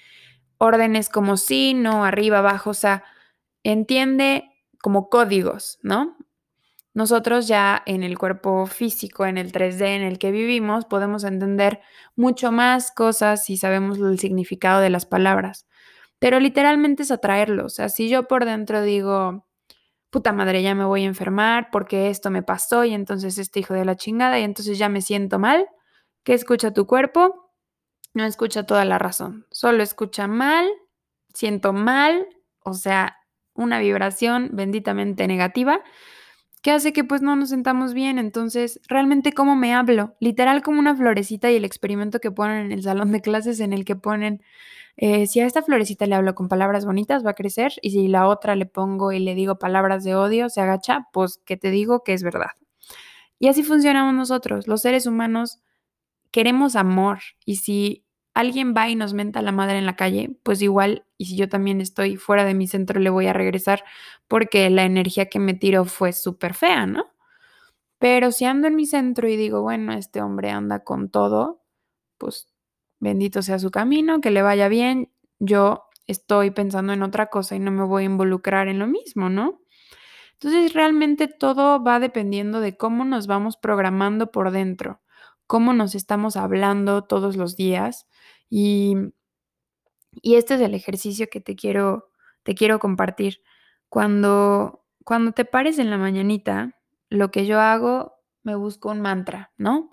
órdenes 0.57 1.09
como 1.09 1.37
sí, 1.37 1.75
no, 1.75 2.05
arriba, 2.05 2.39
abajo, 2.39 2.71
o 2.71 2.73
sea, 2.73 3.03
entiende 3.63 4.49
como 4.81 5.09
códigos, 5.09 5.77
¿no? 5.83 6.17
Nosotros 6.95 7.47
ya 7.47 7.83
en 7.85 8.01
el 8.01 8.17
cuerpo 8.17 8.65
físico, 8.65 9.27
en 9.27 9.37
el 9.37 9.51
3D 9.51 9.95
en 9.95 10.01
el 10.01 10.17
que 10.17 10.31
vivimos, 10.31 10.85
podemos 10.85 11.23
entender 11.23 11.81
mucho 12.15 12.51
más 12.51 12.91
cosas 12.91 13.45
si 13.45 13.57
sabemos 13.57 13.99
el 13.99 14.17
significado 14.17 14.81
de 14.81 14.89
las 14.89 15.05
palabras. 15.05 15.67
Pero 16.17 16.39
literalmente 16.39 17.03
es 17.03 17.11
atraerlo. 17.11 17.65
O 17.65 17.69
sea, 17.69 17.89
si 17.89 18.09
yo 18.09 18.27
por 18.27 18.45
dentro 18.45 18.81
digo, 18.81 19.45
puta 20.09 20.33
madre, 20.33 20.61
ya 20.63 20.75
me 20.75 20.85
voy 20.85 21.03
a 21.03 21.07
enfermar 21.07 21.69
porque 21.71 22.09
esto 22.09 22.29
me 22.31 22.43
pasó 22.43 22.83
y 22.85 22.93
entonces 22.93 23.37
este 23.37 23.59
hijo 23.59 23.73
de 23.73 23.85
la 23.85 23.95
chingada 23.95 24.39
y 24.39 24.43
entonces 24.43 24.77
ya 24.77 24.89
me 24.89 25.01
siento 25.01 25.39
mal, 25.39 25.67
¿qué 26.23 26.33
escucha 26.33 26.73
tu 26.73 26.87
cuerpo? 26.87 27.51
No 28.13 28.25
escucha 28.25 28.63
toda 28.63 28.85
la 28.85 28.97
razón, 28.97 29.45
solo 29.51 29.83
escucha 29.83 30.27
mal, 30.27 30.67
siento 31.33 31.73
mal, 31.73 32.27
o 32.63 32.73
sea, 32.73 33.17
una 33.53 33.79
vibración 33.79 34.49
benditamente 34.53 35.27
negativa 35.27 35.81
que 36.61 36.71
hace 36.71 36.93
que 36.93 37.03
pues 37.03 37.21
no 37.21 37.35
nos 37.35 37.49
sentamos 37.49 37.93
bien. 37.93 38.19
Entonces, 38.19 38.81
realmente 38.87 39.31
cómo 39.31 39.55
me 39.55 39.73
hablo, 39.73 40.15
literal 40.19 40.61
como 40.61 40.79
una 40.79 40.95
florecita 40.95 41.51
y 41.51 41.55
el 41.55 41.65
experimento 41.65 42.19
que 42.19 42.31
ponen 42.31 42.65
en 42.65 42.71
el 42.71 42.83
salón 42.83 43.11
de 43.11 43.21
clases 43.21 43.59
en 43.59 43.73
el 43.73 43.85
que 43.85 43.95
ponen, 43.95 44.41
eh, 45.01 45.27
si 45.27 45.39
a 45.39 45.45
esta 45.45 45.61
florecita 45.61 46.05
le 46.07 46.15
hablo 46.15 46.35
con 46.35 46.49
palabras 46.49 46.85
bonitas 46.85 47.25
va 47.25 47.29
a 47.29 47.33
crecer 47.33 47.71
y 47.81 47.91
si 47.91 48.09
la 48.09 48.27
otra 48.27 48.57
le 48.57 48.65
pongo 48.65 49.13
y 49.13 49.19
le 49.19 49.33
digo 49.33 49.57
palabras 49.57 50.03
de 50.03 50.13
odio, 50.13 50.49
se 50.49 50.59
agacha, 50.59 51.07
pues 51.13 51.39
que 51.45 51.55
te 51.55 51.71
digo 51.71 52.03
que 52.03 52.11
es 52.13 52.21
verdad. 52.21 52.51
Y 53.39 53.47
así 53.47 53.63
funcionamos 53.63 54.13
nosotros, 54.13 54.67
los 54.67 54.81
seres 54.81 55.05
humanos 55.05 55.61
queremos 56.31 56.75
amor 56.75 57.19
y 57.45 57.55
si 57.57 58.05
alguien 58.33 58.73
va 58.75 58.89
y 58.89 58.95
nos 58.95 59.13
menta 59.13 59.41
la 59.41 59.53
madre 59.53 59.77
en 59.77 59.85
la 59.85 59.95
calle, 59.95 60.37
pues 60.43 60.61
igual, 60.61 61.05
y 61.17 61.27
si 61.27 61.37
yo 61.37 61.47
también 61.47 61.79
estoy 61.79 62.17
fuera 62.17 62.43
de 62.43 62.53
mi 62.53 62.67
centro, 62.67 62.99
le 62.99 63.09
voy 63.09 63.27
a 63.27 63.33
regresar 63.33 63.85
porque 64.27 64.69
la 64.69 64.83
energía 64.83 65.29
que 65.29 65.39
me 65.39 65.53
tiró 65.53 65.85
fue 65.85 66.11
súper 66.11 66.53
fea, 66.55 66.85
¿no? 66.87 67.05
Pero 67.99 68.33
si 68.33 68.43
ando 68.43 68.67
en 68.67 68.75
mi 68.75 68.85
centro 68.85 69.29
y 69.29 69.37
digo, 69.37 69.61
bueno, 69.61 69.93
este 69.93 70.21
hombre 70.21 70.51
anda 70.51 70.83
con 70.83 71.09
todo, 71.09 71.61
pues 72.17 72.49
bendito 72.99 73.41
sea 73.41 73.59
su 73.59 73.71
camino, 73.71 74.21
que 74.21 74.31
le 74.31 74.41
vaya 74.41 74.67
bien, 74.67 75.11
yo 75.39 75.85
estoy 76.07 76.51
pensando 76.51 76.93
en 76.93 77.03
otra 77.03 77.27
cosa 77.27 77.55
y 77.55 77.59
no 77.59 77.71
me 77.71 77.83
voy 77.83 78.03
a 78.03 78.05
involucrar 78.07 78.67
en 78.67 78.79
lo 78.79 78.87
mismo, 78.87 79.29
¿no? 79.29 79.61
Entonces 80.33 80.73
realmente 80.73 81.27
todo 81.27 81.83
va 81.83 81.99
dependiendo 81.99 82.61
de 82.61 82.77
cómo 82.77 83.05
nos 83.05 83.27
vamos 83.27 83.57
programando 83.57 84.31
por 84.31 84.51
dentro, 84.51 85.01
cómo 85.47 85.73
nos 85.73 85.95
estamos 85.95 86.37
hablando 86.37 87.03
todos 87.03 87.35
los 87.35 87.57
días 87.57 88.07
y, 88.49 88.95
y 90.21 90.35
este 90.35 90.55
es 90.55 90.61
el 90.61 90.73
ejercicio 90.73 91.27
que 91.29 91.41
te 91.41 91.55
quiero, 91.55 92.09
te 92.43 92.55
quiero 92.55 92.79
compartir. 92.79 93.41
Cuando, 93.89 94.85
cuando 95.03 95.33
te 95.33 95.45
pares 95.45 95.77
en 95.77 95.89
la 95.89 95.97
mañanita, 95.97 96.75
lo 97.09 97.31
que 97.31 97.45
yo 97.45 97.59
hago, 97.59 98.15
me 98.43 98.55
busco 98.55 98.89
un 98.89 99.01
mantra, 99.01 99.51
¿no? 99.57 99.91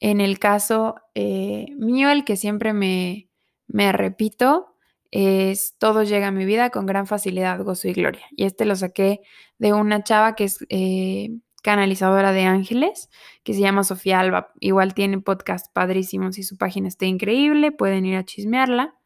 En 0.00 0.20
el 0.20 0.38
caso 0.38 0.96
eh, 1.14 1.66
mío, 1.76 2.10
el 2.10 2.24
que 2.24 2.36
siempre 2.36 2.72
me, 2.72 3.28
me 3.66 3.92
repito 3.92 4.74
es 5.10 5.76
todo 5.78 6.02
llega 6.02 6.28
a 6.28 6.32
mi 6.32 6.44
vida 6.44 6.70
con 6.70 6.86
gran 6.86 7.06
facilidad, 7.06 7.62
gozo 7.62 7.86
y 7.88 7.92
gloria. 7.92 8.26
Y 8.36 8.44
este 8.44 8.64
lo 8.64 8.74
saqué 8.74 9.20
de 9.58 9.72
una 9.72 10.02
chava 10.02 10.34
que 10.34 10.44
es 10.44 10.58
eh, 10.70 11.30
canalizadora 11.62 12.32
de 12.32 12.42
ángeles, 12.44 13.10
que 13.44 13.54
se 13.54 13.60
llama 13.60 13.84
Sofía 13.84 14.18
Alba. 14.18 14.52
Igual 14.58 14.92
tiene 14.92 15.20
podcast 15.20 15.72
padrísimos 15.72 16.36
y 16.38 16.42
su 16.42 16.58
página 16.58 16.88
está 16.88 17.06
increíble, 17.06 17.70
pueden 17.70 18.06
ir 18.06 18.16
a 18.16 18.24
chismearla. 18.24 18.96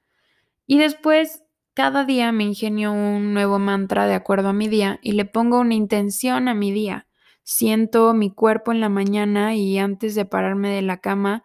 Y 0.67 0.79
después, 0.79 1.43
cada 1.75 2.05
día 2.05 2.33
me 2.33 2.45
ingenio 2.45 2.93
un 2.93 3.35
nuevo 3.35 3.59
mantra 3.59 4.07
de 4.07 4.15
acuerdo 4.15 4.49
a 4.49 4.53
mi 4.55 4.67
día 4.67 4.99
y 5.03 5.13
le 5.13 5.27
pongo 5.27 5.61
una 5.61 5.75
intención 5.75 6.49
a 6.49 6.55
mi 6.55 6.73
día. 6.73 7.08
Siento 7.51 8.13
mi 8.13 8.31
cuerpo 8.31 8.73
en 8.73 8.81
la 8.83 8.91
mañana 8.91 9.55
y 9.55 9.79
antes 9.79 10.15
de 10.15 10.27
pararme 10.27 10.69
de 10.69 10.83
la 10.83 10.99
cama, 10.99 11.45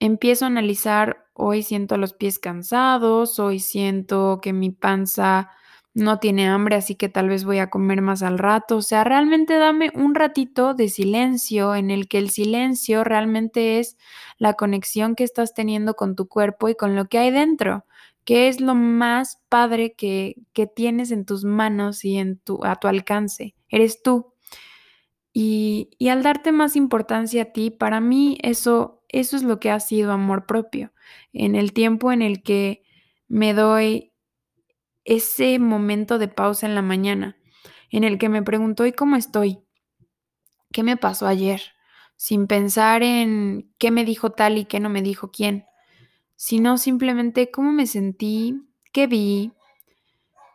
empiezo 0.00 0.44
a 0.44 0.48
analizar, 0.48 1.28
hoy 1.34 1.62
siento 1.62 1.98
los 1.98 2.14
pies 2.14 2.40
cansados, 2.40 3.38
hoy 3.38 3.60
siento 3.60 4.40
que 4.42 4.52
mi 4.52 4.70
panza 4.72 5.50
no 5.94 6.18
tiene 6.18 6.48
hambre, 6.48 6.74
así 6.74 6.96
que 6.96 7.08
tal 7.08 7.28
vez 7.28 7.44
voy 7.44 7.60
a 7.60 7.70
comer 7.70 8.02
más 8.02 8.24
al 8.24 8.40
rato. 8.40 8.78
O 8.78 8.82
sea, 8.82 9.04
realmente 9.04 9.54
dame 9.54 9.92
un 9.94 10.16
ratito 10.16 10.74
de 10.74 10.88
silencio 10.88 11.76
en 11.76 11.92
el 11.92 12.08
que 12.08 12.18
el 12.18 12.30
silencio 12.30 13.04
realmente 13.04 13.78
es 13.78 13.96
la 14.38 14.54
conexión 14.54 15.14
que 15.14 15.22
estás 15.22 15.54
teniendo 15.54 15.94
con 15.94 16.16
tu 16.16 16.26
cuerpo 16.26 16.68
y 16.68 16.74
con 16.74 16.96
lo 16.96 17.04
que 17.04 17.18
hay 17.18 17.30
dentro, 17.30 17.84
que 18.24 18.48
es 18.48 18.60
lo 18.60 18.74
más 18.74 19.38
padre 19.48 19.94
que, 19.94 20.34
que 20.52 20.66
tienes 20.66 21.12
en 21.12 21.24
tus 21.24 21.44
manos 21.44 22.04
y 22.04 22.16
en 22.16 22.36
tu, 22.40 22.64
a 22.64 22.74
tu 22.74 22.88
alcance. 22.88 23.54
Eres 23.68 24.02
tú. 24.02 24.33
Y, 25.36 25.90
al 26.08 26.22
darte 26.22 26.52
más 26.52 26.76
importancia 26.76 27.42
a 27.42 27.52
ti, 27.52 27.70
para 27.70 28.00
mí 28.00 28.38
eso, 28.42 29.02
eso 29.08 29.36
es 29.36 29.42
lo 29.42 29.60
que 29.60 29.70
ha 29.70 29.80
sido 29.80 30.12
amor 30.12 30.46
propio. 30.46 30.92
En 31.32 31.56
el 31.56 31.72
tiempo 31.72 32.12
en 32.12 32.22
el 32.22 32.42
que 32.42 32.84
me 33.28 33.52
doy 33.52 34.12
ese 35.04 35.58
momento 35.58 36.18
de 36.18 36.28
pausa 36.28 36.66
en 36.66 36.74
la 36.74 36.82
mañana 36.82 37.36
en 37.96 38.02
el 38.02 38.18
que 38.18 38.28
me 38.28 38.42
pregunto, 38.42 38.86
¿y 38.86 38.92
cómo 38.92 39.14
estoy? 39.14 39.60
¿Qué 40.72 40.82
me 40.82 40.96
pasó 40.96 41.28
ayer? 41.28 41.62
Sin 42.16 42.48
pensar 42.48 43.04
en 43.04 43.72
qué 43.78 43.92
me 43.92 44.04
dijo 44.04 44.32
tal 44.32 44.58
y 44.58 44.64
qué 44.64 44.80
no 44.80 44.90
me 44.90 45.00
dijo 45.00 45.30
quién, 45.30 45.64
sino 46.34 46.76
simplemente 46.76 47.52
cómo 47.52 47.70
me 47.70 47.86
sentí, 47.86 48.62
qué 48.92 49.06
vi, 49.06 49.52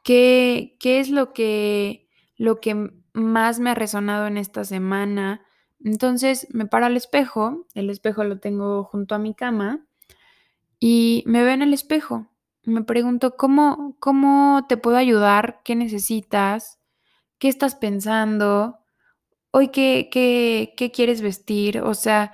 qué, 0.04 0.76
qué 0.82 1.00
es 1.00 1.10
lo 1.10 1.32
que, 1.32 2.10
lo 2.36 2.60
que 2.60 2.92
más 3.20 3.60
me 3.60 3.72
ha 3.72 3.76
resonado 3.76 4.28
en 4.28 4.38
esta 4.38 4.66
semana. 4.66 5.42
Entonces 5.84 6.48
me 6.52 6.66
paro 6.66 6.86
al 6.86 6.98
espejo, 6.98 7.66
el 7.74 7.90
espejo 7.90 8.24
lo 8.24 8.40
tengo 8.40 8.84
junto 8.84 9.16
a 9.16 9.20
mi 9.20 9.34
cama 9.34 9.86
y 10.80 11.24
me 11.26 11.44
veo 11.44 11.54
en 11.54 11.62
el 11.62 11.74
espejo 11.74 12.30
me 12.70 12.84
pregunto, 12.84 13.36
¿cómo, 13.38 13.96
cómo 14.00 14.66
te 14.68 14.78
puedo 14.78 14.98
ayudar? 14.98 15.62
¿Qué 15.64 15.76
necesitas? 15.76 16.80
¿Qué 17.38 17.48
estás 17.48 17.76
pensando? 17.76 18.80
Hoy, 19.52 19.70
¿qué, 19.70 20.10
qué, 20.12 20.74
qué 20.78 20.92
quieres 20.92 21.22
vestir? 21.22 21.82
O 21.82 21.94
sea, 21.94 22.34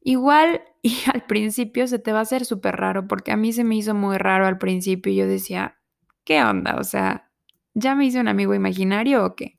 igual 0.00 0.62
y 0.82 0.96
al 1.12 1.24
principio 1.26 1.86
se 1.86 1.98
te 1.98 2.12
va 2.12 2.20
a 2.20 2.22
hacer 2.22 2.44
súper 2.44 2.76
raro, 2.76 3.06
porque 3.08 3.32
a 3.32 3.36
mí 3.36 3.52
se 3.52 3.64
me 3.64 3.76
hizo 3.76 3.94
muy 3.94 4.18
raro 4.18 4.46
al 4.46 4.58
principio 4.58 5.12
y 5.12 5.16
yo 5.16 5.26
decía, 5.26 5.78
¿qué 6.24 6.42
onda? 6.42 6.76
O 6.78 6.84
sea, 6.84 7.30
¿ya 7.74 7.94
me 7.94 8.06
hice 8.06 8.20
un 8.20 8.28
amigo 8.28 8.54
imaginario 8.54 9.24
o 9.24 9.34
qué? 9.34 9.58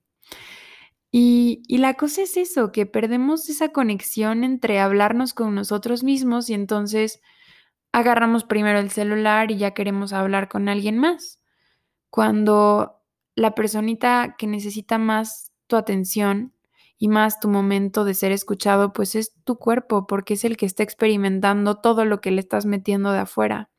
Y, 1.17 1.63
la 1.69 1.93
cosa 1.93 2.23
es 2.23 2.35
eso, 2.35 2.73
que 2.73 2.85
perdemos 2.85 3.47
esa 3.47 3.69
conexión 3.69 4.43
entre 4.43 4.81
hablarnos 4.81 5.33
con 5.33 5.55
nosotros 5.55 6.03
mismos 6.03 6.49
y 6.49 6.53
entonces 6.53 7.21
agarramos 7.93 8.43
primero 8.43 8.79
el 8.79 8.91
celular 8.91 9.49
y 9.49 9.55
ya 9.55 9.71
queremos 9.71 10.11
hablar 10.11 10.49
con 10.49 10.67
alguien 10.67 10.97
más. 10.97 11.39
Cuando 12.09 13.01
la 13.33 13.55
personita 13.55 14.35
que 14.37 14.45
necesita 14.45 14.97
más 14.97 15.53
tu 15.67 15.77
atención 15.77 16.53
y 16.97 17.07
más 17.07 17.39
tu 17.39 17.47
momento 17.47 18.03
de 18.03 18.13
ser 18.13 18.33
escuchado, 18.33 18.91
pues 18.91 19.15
es 19.15 19.33
tu 19.45 19.57
cuerpo, 19.57 20.07
porque 20.07 20.33
es 20.33 20.43
el 20.43 20.57
que 20.57 20.65
está 20.65 20.83
experimentando 20.83 21.79
todo 21.79 22.03
lo 22.03 22.19
que 22.19 22.31
le 22.31 22.41
estás 22.41 22.65
metiendo 22.65 23.13
de 23.13 23.19
afuera. 23.19 23.69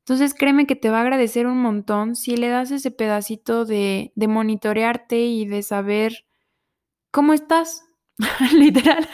Entonces 0.00 0.34
créeme 0.34 0.66
que 0.66 0.76
te 0.76 0.90
va 0.90 0.98
a 0.98 1.02
agradecer 1.02 1.46
un 1.46 1.62
montón 1.62 2.16
si 2.16 2.36
le 2.36 2.48
das 2.48 2.70
ese 2.70 2.90
pedacito 2.90 3.64
de, 3.64 4.12
de 4.14 4.28
monitorearte 4.28 5.20
y 5.20 5.46
de 5.46 5.62
saber 5.62 6.26
cómo 7.10 7.32
estás. 7.32 7.84
Literal. 8.54 9.06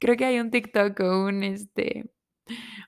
Creo 0.00 0.16
que 0.16 0.24
hay 0.24 0.38
un 0.40 0.50
TikTok 0.50 1.00
o 1.00 1.26
un 1.26 1.42
este 1.42 2.10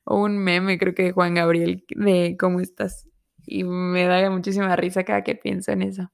o 0.04 0.22
un 0.22 0.38
meme, 0.38 0.78
creo 0.78 0.94
que 0.94 1.04
de 1.04 1.12
Juan 1.12 1.34
Gabriel, 1.34 1.84
de 1.90 2.36
cómo 2.38 2.60
estás. 2.60 3.08
Y 3.46 3.64
me 3.64 4.04
da 4.04 4.30
muchísima 4.30 4.74
risa 4.76 5.04
cada 5.04 5.22
que 5.22 5.34
pienso 5.34 5.72
en 5.72 5.82
eso. 5.82 6.10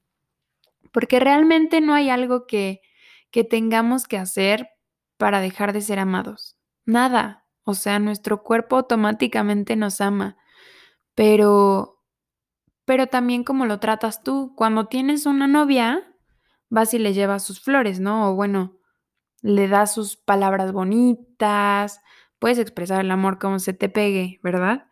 Porque 0.91 1.19
realmente 1.19 1.81
no 1.81 1.93
hay 1.93 2.09
algo 2.09 2.47
que, 2.47 2.81
que 3.31 3.43
tengamos 3.43 4.07
que 4.07 4.17
hacer 4.17 4.69
para 5.17 5.41
dejar 5.41 5.73
de 5.73 5.81
ser 5.81 5.99
amados. 5.99 6.57
Nada. 6.85 7.45
O 7.63 7.73
sea, 7.73 7.99
nuestro 7.99 8.43
cuerpo 8.43 8.77
automáticamente 8.77 9.75
nos 9.75 9.99
ama. 10.01 10.37
Pero, 11.15 12.01
pero 12.85 13.07
también 13.07 13.43
cómo 13.43 13.65
lo 13.65 13.79
tratas 13.79 14.23
tú. 14.23 14.53
Cuando 14.55 14.87
tienes 14.87 15.25
una 15.25 15.47
novia, 15.47 16.14
vas 16.75 16.93
y 16.93 16.99
le 16.99 17.13
llevas 17.13 17.43
sus 17.43 17.59
flores, 17.61 17.99
¿no? 17.99 18.29
O 18.29 18.35
bueno, 18.35 18.77
le 19.41 19.67
das 19.67 19.93
sus 19.93 20.17
palabras 20.17 20.71
bonitas, 20.73 22.01
puedes 22.37 22.59
expresar 22.59 23.01
el 23.01 23.09
amor 23.09 23.39
como 23.39 23.59
se 23.59 23.73
te 23.73 23.89
pegue, 23.89 24.39
¿verdad? 24.43 24.87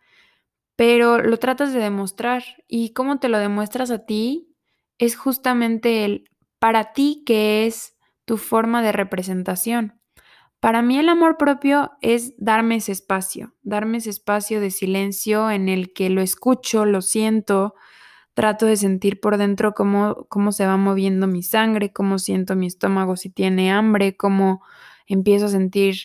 Pero 0.76 1.20
lo 1.20 1.38
tratas 1.38 1.74
de 1.74 1.80
demostrar 1.80 2.44
y 2.68 2.94
cómo 2.94 3.20
te 3.20 3.30
lo 3.30 3.38
demuestras 3.38 3.92
a 3.92 4.06
ti 4.06 4.56
es 4.98 5.16
justamente 5.16 6.06
el 6.06 6.30
para 6.58 6.94
ti 6.94 7.24
que 7.26 7.68
es 7.68 7.98
tu 8.26 8.38
forma 8.38 8.82
de 8.82 8.94
representación. 8.94 10.00
Para 10.62 10.82
mí 10.82 10.98
el 10.98 11.10
amor 11.10 11.36
propio 11.38 11.92
es 12.02 12.34
darme 12.38 12.78
ese 12.78 12.94
espacio, 12.94 13.54
darme 13.62 13.98
ese 13.98 14.10
espacio 14.10 14.62
de 14.62 14.72
silencio 14.72 15.52
en 15.52 15.68
el 15.68 15.92
que 15.92 16.10
lo 16.10 16.22
escucho, 16.22 16.86
lo 16.86 17.02
siento, 17.02 17.76
trato 18.34 18.66
de 18.66 18.78
sentir 18.78 19.20
por 19.20 19.38
dentro 19.38 19.74
cómo, 19.74 20.26
cómo 20.30 20.52
se 20.52 20.66
va 20.66 20.78
moviendo 20.78 21.28
mi 21.28 21.44
sangre, 21.44 21.94
cómo 21.94 22.20
siento 22.20 22.56
mi 22.56 22.68
estómago 22.68 23.16
si 23.16 23.30
tiene 23.30 23.72
hambre, 23.72 24.18
cómo 24.18 24.62
empiezo 25.08 25.48
a 25.48 25.50
sentir 25.50 25.96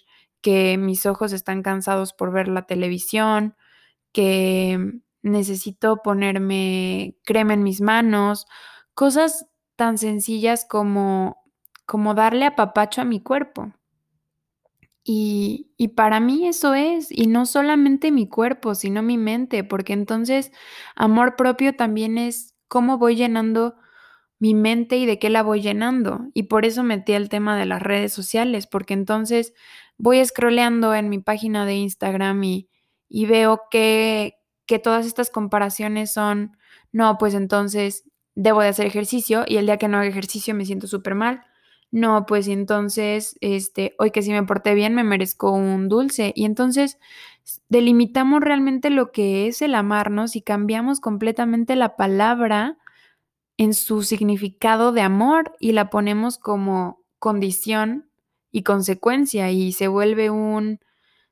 que 0.40 0.78
mis 0.78 1.06
ojos 1.06 1.32
están 1.32 1.62
cansados 1.62 2.12
por 2.12 2.32
ver 2.32 2.48
la 2.48 2.66
televisión, 2.66 3.56
que 4.12 5.00
necesito 5.22 5.98
ponerme 6.02 7.16
crema 7.24 7.54
en 7.54 7.62
mis 7.62 7.80
manos, 7.80 8.46
cosas 8.94 9.46
tan 9.76 9.98
sencillas 9.98 10.66
como, 10.68 11.42
como 11.86 12.14
darle 12.14 12.46
apapacho 12.46 13.00
a 13.02 13.04
mi 13.04 13.22
cuerpo. 13.22 13.72
Y, 15.10 15.88
para 15.96 16.20
mí 16.20 16.46
eso 16.46 16.74
es, 16.74 17.08
y 17.10 17.28
no 17.28 17.46
solamente 17.46 18.12
mi 18.12 18.28
cuerpo, 18.28 18.74
sino 18.74 19.02
mi 19.02 19.16
mente, 19.16 19.64
porque 19.64 19.94
entonces 19.94 20.52
amor 20.96 21.34
propio 21.34 21.74
también 21.74 22.18
es 22.18 22.54
cómo 22.68 22.98
voy 22.98 23.16
llenando 23.16 23.76
mi 24.38 24.52
mente 24.52 24.98
y 24.98 25.06
de 25.06 25.18
qué 25.18 25.30
la 25.30 25.42
voy 25.42 25.62
llenando. 25.62 26.26
Y 26.34 26.42
por 26.44 26.66
eso 26.66 26.82
metí 26.82 27.14
el 27.14 27.30
tema 27.30 27.56
de 27.56 27.64
las 27.64 27.80
redes 27.80 28.12
sociales, 28.12 28.66
porque 28.66 28.92
entonces 28.92 29.54
voy 29.96 30.22
scrolleando 30.22 30.94
en 30.94 31.08
mi 31.08 31.20
página 31.20 31.64
de 31.64 31.76
Instagram 31.76 32.44
y, 32.44 32.68
y 33.08 33.24
veo 33.24 33.62
que, 33.70 34.34
que 34.66 34.78
todas 34.78 35.06
estas 35.06 35.30
comparaciones 35.30 36.12
son, 36.12 36.58
no, 36.92 37.16
pues 37.16 37.32
entonces 37.32 38.04
debo 38.34 38.60
de 38.60 38.68
hacer 38.68 38.84
ejercicio 38.86 39.44
y 39.46 39.56
el 39.56 39.64
día 39.64 39.78
que 39.78 39.88
no 39.88 39.96
hago 39.96 40.06
ejercicio 40.06 40.54
me 40.54 40.66
siento 40.66 40.86
súper 40.86 41.14
mal 41.14 41.47
no, 41.90 42.26
pues 42.26 42.48
entonces, 42.48 43.36
este, 43.40 43.94
hoy 43.98 44.10
que 44.10 44.22
sí 44.22 44.30
me 44.30 44.42
porté 44.44 44.74
bien, 44.74 44.94
me 44.94 45.04
merezco 45.04 45.52
un 45.52 45.88
dulce. 45.88 46.32
Y 46.36 46.44
entonces 46.44 46.98
delimitamos 47.68 48.42
realmente 48.42 48.90
lo 48.90 49.10
que 49.10 49.46
es 49.46 49.62
el 49.62 49.74
amarnos 49.74 50.36
y 50.36 50.42
cambiamos 50.42 51.00
completamente 51.00 51.76
la 51.76 51.96
palabra 51.96 52.76
en 53.56 53.74
su 53.74 54.02
significado 54.02 54.92
de 54.92 55.02
amor 55.02 55.56
y 55.60 55.72
la 55.72 55.90
ponemos 55.90 56.38
como 56.38 57.02
condición 57.18 58.08
y 58.52 58.62
consecuencia 58.62 59.50
y 59.50 59.72
se 59.72 59.88
vuelve 59.88 60.30
un, 60.30 60.80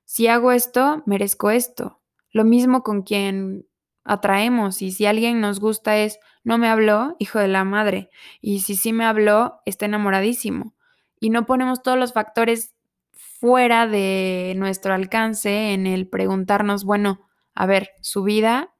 si 0.04 0.26
hago 0.28 0.52
esto, 0.52 1.02
merezco 1.06 1.50
esto. 1.50 2.00
Lo 2.32 2.44
mismo 2.44 2.82
con 2.82 3.02
quien 3.02 3.65
atraemos 4.06 4.82
y 4.82 4.92
si 4.92 5.06
alguien 5.06 5.40
nos 5.40 5.60
gusta 5.60 5.98
es, 5.98 6.18
no 6.44 6.58
me 6.58 6.68
habló, 6.68 7.16
hijo 7.18 7.38
de 7.38 7.48
la 7.48 7.64
madre, 7.64 8.08
y 8.40 8.60
si 8.60 8.76
sí 8.76 8.92
me 8.92 9.04
habló, 9.04 9.60
está 9.66 9.86
enamoradísimo. 9.86 10.74
Y 11.18 11.30
no 11.30 11.44
ponemos 11.44 11.82
todos 11.82 11.98
los 11.98 12.12
factores 12.12 12.74
fuera 13.12 13.86
de 13.86 14.54
nuestro 14.56 14.94
alcance 14.94 15.72
en 15.72 15.86
el 15.86 16.08
preguntarnos, 16.08 16.84
bueno, 16.84 17.26
a 17.54 17.66
ver, 17.66 17.90
su 18.00 18.22
vida, 18.22 18.74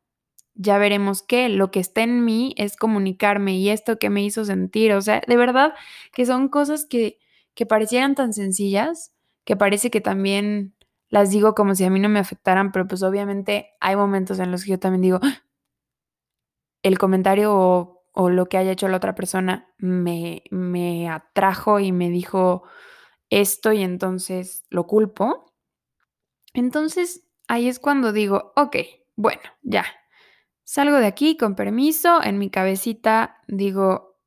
ya 0.54 0.78
veremos 0.78 1.22
qué, 1.22 1.48
lo 1.48 1.70
que 1.70 1.80
está 1.80 2.02
en 2.02 2.24
mí 2.24 2.54
es 2.56 2.76
comunicarme 2.76 3.56
y 3.56 3.68
esto 3.68 3.98
que 3.98 4.10
me 4.10 4.22
hizo 4.22 4.44
sentir, 4.44 4.92
o 4.92 5.00
sea, 5.02 5.22
de 5.26 5.36
verdad 5.36 5.74
que 6.12 6.24
son 6.24 6.48
cosas 6.48 6.86
que, 6.86 7.18
que 7.54 7.66
parecieran 7.66 8.14
tan 8.14 8.32
sencillas, 8.32 9.12
que 9.44 9.56
parece 9.56 9.90
que 9.90 10.00
también 10.00 10.75
las 11.08 11.30
digo 11.30 11.54
como 11.54 11.74
si 11.74 11.84
a 11.84 11.90
mí 11.90 12.00
no 12.00 12.08
me 12.08 12.18
afectaran, 12.18 12.72
pero 12.72 12.86
pues 12.86 13.02
obviamente 13.02 13.70
hay 13.80 13.96
momentos 13.96 14.38
en 14.38 14.50
los 14.50 14.64
que 14.64 14.72
yo 14.72 14.78
también 14.78 15.02
digo, 15.02 15.20
¡Ah! 15.22 15.42
el 16.82 16.98
comentario 16.98 17.52
o, 18.12 18.30
lo 18.30 18.46
que 18.46 18.56
haya 18.56 18.72
hecho 18.72 18.88
la 18.88 18.96
otra 18.96 19.14
persona 19.14 19.74
me, 19.76 20.42
me 20.50 21.08
atrajo 21.08 21.80
y 21.80 21.92
me 21.92 22.08
dijo 22.08 22.62
esto 23.28 23.72
y 23.72 23.82
entonces 23.82 24.64
lo 24.70 24.86
culpo. 24.86 25.52
Entonces 26.54 27.24
ahí 27.48 27.68
es 27.68 27.78
cuando 27.78 28.12
digo, 28.12 28.52
ok, 28.56 28.76
bueno, 29.16 29.42
ya, 29.62 29.84
salgo 30.64 30.96
de 30.96 31.06
aquí 31.06 31.36
con 31.36 31.54
permiso, 31.54 32.22
en 32.22 32.38
mi 32.38 32.50
cabecita 32.50 33.42
digo, 33.48 34.18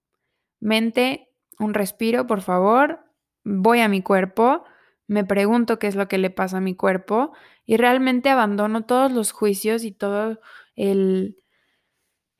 mente, 0.60 1.30
un 1.60 1.74
respiro, 1.74 2.28
por 2.28 2.42
favor, 2.42 3.06
voy 3.44 3.80
a 3.80 3.90
mi 3.90 4.02
cuerpo 4.02 4.64
me 5.10 5.26
pregunto 5.26 5.80
qué 5.80 5.88
es 5.88 5.96
lo 5.96 6.08
que 6.08 6.20
le 6.20 6.30
pasa 6.30 6.58
a 6.58 6.62
mi 6.62 6.76
cuerpo 6.76 7.34
y 7.66 7.78
realmente 7.78 8.30
abandono 8.30 8.86
todos 8.86 9.12
los 9.12 9.32
juicios 9.32 9.84
y 9.84 9.92
todo 9.92 10.40
el, 10.76 11.44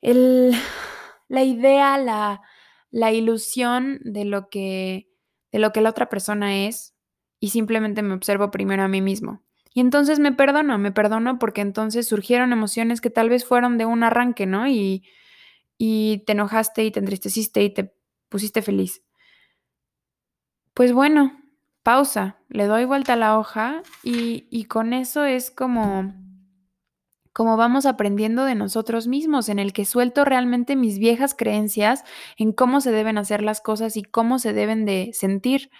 el 0.00 0.54
la 1.28 1.42
idea, 1.42 1.98
la, 1.98 2.42
la 2.90 3.12
ilusión 3.12 3.98
de 4.04 4.24
lo 4.24 4.48
que 4.50 5.08
de 5.50 5.58
lo 5.58 5.72
que 5.72 5.80
la 5.80 5.90
otra 5.90 6.08
persona 6.08 6.64
es 6.68 6.94
y 7.40 7.50
simplemente 7.50 8.02
me 8.02 8.14
observo 8.14 8.52
primero 8.52 8.84
a 8.84 8.88
mí 8.88 9.00
mismo. 9.00 9.42
Y 9.74 9.80
entonces 9.80 10.20
me 10.20 10.30
perdono, 10.30 10.78
me 10.78 10.92
perdono 10.92 11.40
porque 11.40 11.62
entonces 11.62 12.06
surgieron 12.06 12.52
emociones 12.52 13.00
que 13.00 13.10
tal 13.10 13.28
vez 13.28 13.44
fueron 13.44 13.78
de 13.78 13.86
un 13.86 14.04
arranque, 14.04 14.46
¿no? 14.46 14.68
Y, 14.68 15.02
y 15.76 16.22
te 16.24 16.32
enojaste 16.32 16.84
y 16.84 16.92
te 16.92 17.00
entristeciste 17.00 17.64
y 17.64 17.74
te 17.74 17.92
pusiste 18.28 18.62
feliz. 18.62 19.02
Pues 20.74 20.92
bueno, 20.92 21.39
pausa, 21.82 22.38
le 22.48 22.66
doy 22.66 22.84
vuelta 22.84 23.14
a 23.14 23.16
la 23.16 23.38
hoja 23.38 23.82
y, 24.02 24.46
y 24.50 24.64
con 24.64 24.92
eso 24.92 25.24
es 25.24 25.50
como, 25.50 26.12
como 27.32 27.56
vamos 27.56 27.86
aprendiendo 27.86 28.44
de 28.44 28.54
nosotros 28.54 29.06
mismos, 29.06 29.48
en 29.48 29.58
el 29.58 29.72
que 29.72 29.84
suelto 29.84 30.24
realmente 30.24 30.76
mis 30.76 30.98
viejas 30.98 31.34
creencias 31.34 32.04
en 32.36 32.52
cómo 32.52 32.80
se 32.80 32.92
deben 32.92 33.18
hacer 33.18 33.42
las 33.42 33.60
cosas 33.60 33.96
y 33.96 34.02
cómo 34.02 34.38
se 34.38 34.52
deben 34.52 34.84
de 34.84 35.10
sentir. 35.14 35.70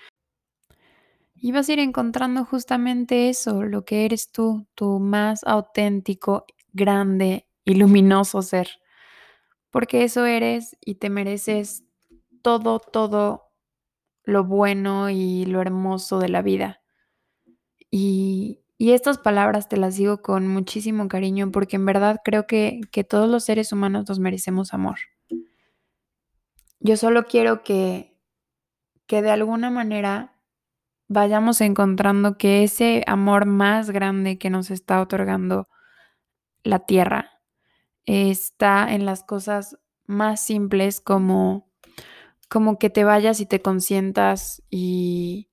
Y 1.34 1.52
vas 1.52 1.68
a 1.68 1.72
ir 1.72 1.78
encontrando 1.78 2.44
justamente 2.44 3.30
eso, 3.30 3.62
lo 3.62 3.84
que 3.84 4.04
eres 4.04 4.30
tú, 4.30 4.66
tu 4.74 5.00
más 5.00 5.42
auténtico, 5.44 6.44
grande 6.72 7.46
y 7.64 7.74
luminoso 7.74 8.42
ser. 8.42 8.68
Porque 9.70 10.04
eso 10.04 10.26
eres 10.26 10.76
y 10.80 10.96
te 10.96 11.10
mereces 11.10 11.84
todo, 12.42 12.78
todo 12.78 13.49
lo 14.30 14.44
bueno 14.44 15.10
y 15.10 15.44
lo 15.46 15.60
hermoso 15.60 16.18
de 16.18 16.28
la 16.28 16.42
vida. 16.42 16.80
Y, 17.90 18.62
y, 18.78 18.92
estas 18.92 19.18
palabras 19.18 19.68
te 19.68 19.76
las 19.76 19.96
digo 19.96 20.22
con 20.22 20.46
muchísimo 20.46 21.08
cariño 21.08 21.50
porque 21.50 21.76
en 21.76 21.86
verdad 21.86 22.20
creo 22.24 22.46
que, 22.46 22.80
que 22.92 23.04
todos 23.04 23.28
los 23.28 23.44
seres 23.44 23.72
humanos 23.72 24.08
nos 24.08 24.20
merecemos 24.20 24.72
amor. 24.72 24.98
Yo 26.78 26.96
solo 26.96 27.24
quiero 27.24 27.62
que, 27.62 28.16
que 29.06 29.22
de 29.22 29.30
alguna 29.30 29.70
manera 29.70 30.40
vayamos 31.08 31.60
encontrando 31.60 32.38
que 32.38 32.62
ese 32.62 33.02
amor 33.08 33.44
más 33.44 33.90
grande 33.90 34.38
que 34.38 34.48
nos 34.48 34.70
está 34.70 35.00
otorgando 35.00 35.68
la 36.62 36.78
tierra 36.78 37.40
está 38.04 38.94
en 38.94 39.04
las 39.04 39.24
cosas 39.24 39.78
más 40.06 40.40
simples 40.40 41.00
como 41.00 41.69
como 42.50 42.78
que 42.78 42.90
te 42.90 43.04
vayas 43.04 43.40
y 43.40 43.46
te 43.46 43.62
consientas 43.62 44.62
y, 44.70 45.50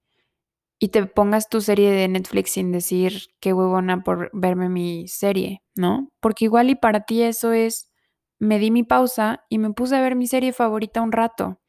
y 0.79 0.89
te 0.89 1.05
pongas 1.07 1.49
tu 1.49 1.61
serie 1.61 1.91
de 1.91 2.07
Netflix 2.07 2.51
sin 2.51 2.71
decir 2.71 3.29
qué 3.39 3.53
huevona 3.53 4.03
por 4.03 4.31
verme 4.33 4.69
mi 4.69 5.07
serie, 5.07 5.63
¿no? 5.75 6.11
Porque 6.21 6.45
igual 6.45 6.69
y 6.69 6.75
para 6.75 7.01
ti 7.05 7.23
eso 7.23 7.53
es, 7.53 7.91
me 8.39 8.59
di 8.59 8.71
mi 8.71 8.83
pausa 8.83 9.45
y 9.49 9.59
me 9.59 9.71
puse 9.73 9.95
a 9.97 10.01
ver 10.01 10.15
mi 10.15 10.27
serie 10.27 10.53
favorita 10.53 11.01
un 11.01 11.11
rato. 11.11 11.59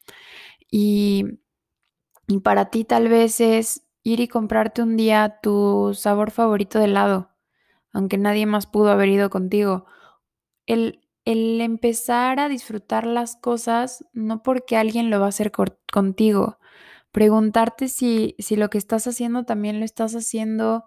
Y, 0.71 1.25
y 2.27 2.41
para 2.41 2.71
ti 2.71 2.85
tal 2.85 3.09
vez 3.09 3.41
es 3.41 3.85
ir 4.03 4.21
y 4.21 4.29
comprarte 4.29 4.83
un 4.83 4.97
día 4.97 5.39
tu 5.43 5.93
sabor 5.95 6.31
favorito 6.31 6.79
de 6.79 6.87
helado, 6.87 7.31
aunque 7.93 8.19
nadie 8.19 8.47
más 8.47 8.67
pudo 8.67 8.91
haber 8.91 9.09
ido 9.09 9.31
contigo. 9.31 9.87
El, 10.67 11.01
el 11.29 11.61
empezar 11.61 12.41
a 12.41 12.49
disfrutar 12.49 13.07
las 13.07 13.37
cosas 13.37 14.03
no 14.15 14.43
porque 14.43 14.79
alguien 14.79 15.11
lo 15.11 15.21
va 15.21 15.27
a 15.27 15.29
hacer 15.29 15.53
contigo. 15.93 16.59
Preguntarte 17.13 17.89
si, 17.89 18.35
si 18.39 18.57
lo 18.57 18.71
que 18.71 18.79
estás 18.79 19.07
haciendo 19.07 19.45
también 19.45 19.79
lo 19.79 19.85
estás 19.85 20.15
haciendo 20.15 20.87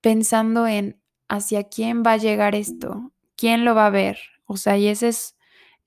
pensando 0.00 0.68
en 0.68 1.02
hacia 1.28 1.64
quién 1.64 2.04
va 2.06 2.12
a 2.12 2.16
llegar 2.16 2.54
esto, 2.54 3.12
quién 3.36 3.64
lo 3.64 3.74
va 3.74 3.86
a 3.86 3.90
ver. 3.90 4.20
O 4.44 4.56
sea, 4.56 4.78
y 4.78 4.86
ese 4.86 5.08
es, 5.08 5.36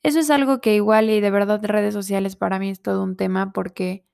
eso 0.03 0.19
es 0.19 0.29
algo 0.29 0.59
que 0.59 0.75
igual 0.75 1.09
y 1.09 1.21
de 1.21 1.31
verdad 1.31 1.63
redes 1.63 1.93
sociales 1.93 2.35
para 2.35 2.59
mí 2.59 2.69
es 2.71 2.81
todo 2.81 3.01
un 3.01 3.15
tema 3.15 3.53
porque 3.53 4.05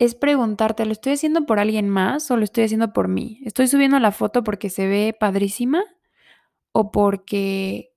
es 0.00 0.16
preguntarte, 0.16 0.86
¿lo 0.86 0.92
estoy 0.92 1.12
haciendo 1.12 1.46
por 1.46 1.60
alguien 1.60 1.88
más 1.88 2.28
o 2.32 2.36
lo 2.36 2.42
estoy 2.42 2.64
haciendo 2.64 2.92
por 2.92 3.06
mí? 3.06 3.40
¿Estoy 3.44 3.68
subiendo 3.68 4.00
la 4.00 4.10
foto 4.10 4.42
porque 4.42 4.70
se 4.70 4.88
ve 4.88 5.16
padrísima 5.18 5.84
o 6.72 6.90
porque 6.90 7.89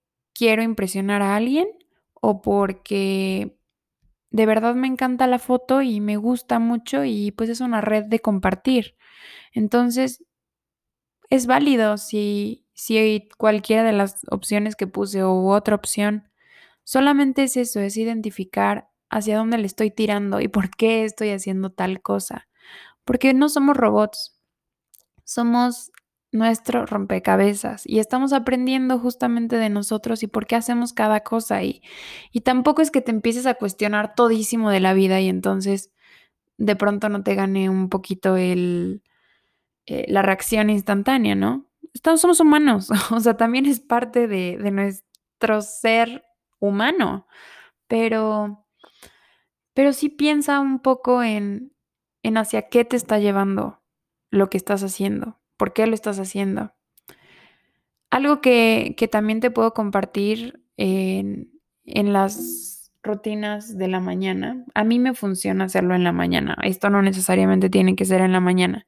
quiero 0.44 0.62
impresionar 0.62 1.22
a 1.22 1.38
alguien 1.38 1.70
o 2.16 2.42
porque 2.42 3.58
de 4.30 4.46
verdad 4.46 4.76
me 4.76 4.88
encanta 4.88 5.26
la 5.26 5.40
foto 5.40 5.82
y 5.82 6.02
me 6.02 6.18
gusta 6.18 6.60
mucho 6.60 7.06
y 7.06 7.32
pues 7.32 7.50
es 7.50 7.62
una 7.62 7.80
red 7.80 8.08
de 8.08 8.20
compartir. 8.20 8.98
Entonces, 9.54 10.26
es 11.30 11.48
válido 11.48 11.98
si, 11.98 12.66
si 12.74 13.30
cualquiera 13.38 13.84
de 13.84 13.94
las 13.94 14.18
opciones 14.32 14.76
que 14.76 14.86
puse 14.86 15.24
u 15.24 15.50
otra 15.50 15.76
opción. 15.76 16.30
Solamente 16.84 17.44
es 17.44 17.56
eso, 17.56 17.80
es 17.80 17.96
identificar 17.96 18.90
hacia 19.10 19.38
dónde 19.38 19.58
le 19.58 19.68
estoy 19.68 19.92
tirando 19.92 20.42
y 20.42 20.50
por 20.50 20.72
qué 20.72 21.06
estoy 21.06 21.30
haciendo 21.30 21.72
tal 21.72 22.02
cosa. 22.02 22.50
Porque 23.06 23.34
no 23.34 23.48
somos 23.48 23.78
robots, 23.78 24.38
somos 25.24 25.93
nuestro 26.34 26.86
rompecabezas 26.86 27.84
y 27.86 28.00
estamos 28.00 28.34
aprendiendo 28.34 29.00
justamente 29.00 29.56
de 29.58 29.70
nosotros 29.70 30.24
y 30.24 30.28
por 30.28 30.48
qué 30.48 30.56
hacemos 30.56 30.92
cada 30.92 31.22
cosa 31.22 31.64
y, 31.64 31.82
y 32.32 32.42
tampoco 32.42 32.82
es 32.82 32.90
que 32.92 33.02
te 33.02 33.12
empieces 33.12 33.46
a 33.46 33.54
cuestionar 33.54 34.16
todísimo 34.16 34.72
de 34.72 34.80
la 34.80 34.94
vida 34.94 35.22
y 35.22 35.30
entonces 35.30 35.92
de 36.58 36.76
pronto 36.76 37.08
no 37.10 37.24
te 37.24 37.36
gane 37.36 37.70
un 37.70 37.88
poquito 37.88 38.36
el, 38.36 39.04
eh, 39.86 40.06
la 40.08 40.24
reacción 40.24 40.70
instantánea, 40.72 41.36
¿no? 41.36 41.70
Estamos, 41.94 42.22
somos 42.22 42.40
humanos, 42.40 42.90
o 43.12 43.20
sea, 43.20 43.38
también 43.38 43.68
es 43.68 43.80
parte 43.80 44.28
de, 44.28 44.58
de 44.58 44.72
nuestro 44.72 45.62
ser 45.62 46.24
humano, 46.60 47.28
pero, 47.88 48.66
pero 49.76 49.94
sí 49.94 50.10
piensa 50.10 50.60
un 50.60 50.80
poco 50.80 51.22
en, 51.22 51.74
en 52.24 52.38
hacia 52.38 52.70
qué 52.70 52.86
te 52.86 52.96
está 52.96 53.20
llevando 53.20 53.84
lo 54.32 54.50
que 54.50 54.58
estás 54.58 54.82
haciendo. 54.84 55.43
¿Por 55.64 55.72
qué 55.72 55.88
lo 55.88 55.96
estás 55.96 56.20
haciendo? 56.20 56.74
Algo 58.10 58.42
que, 58.42 58.98
también 59.10 59.40
te 59.40 59.50
puedo 59.50 59.74
compartir 59.74 60.62
en, 60.76 61.54
en 61.86 62.12
las 62.12 62.92
rutinas 63.02 63.78
de 63.78 63.88
la 63.88 64.02
mañana. 64.02 64.66
A 64.74 64.84
mí 64.84 65.00
me 65.00 65.14
funciona 65.14 65.64
hacerlo 65.64 65.96
en 65.96 66.04
la 66.04 66.12
mañana. 66.12 66.58
Esto 66.64 66.90
no 66.90 67.02
necesariamente 67.02 67.70
tiene 67.70 67.96
que 67.96 68.04
ser 68.04 68.20
en 68.20 68.34
la 68.34 68.42
mañana. 68.42 68.88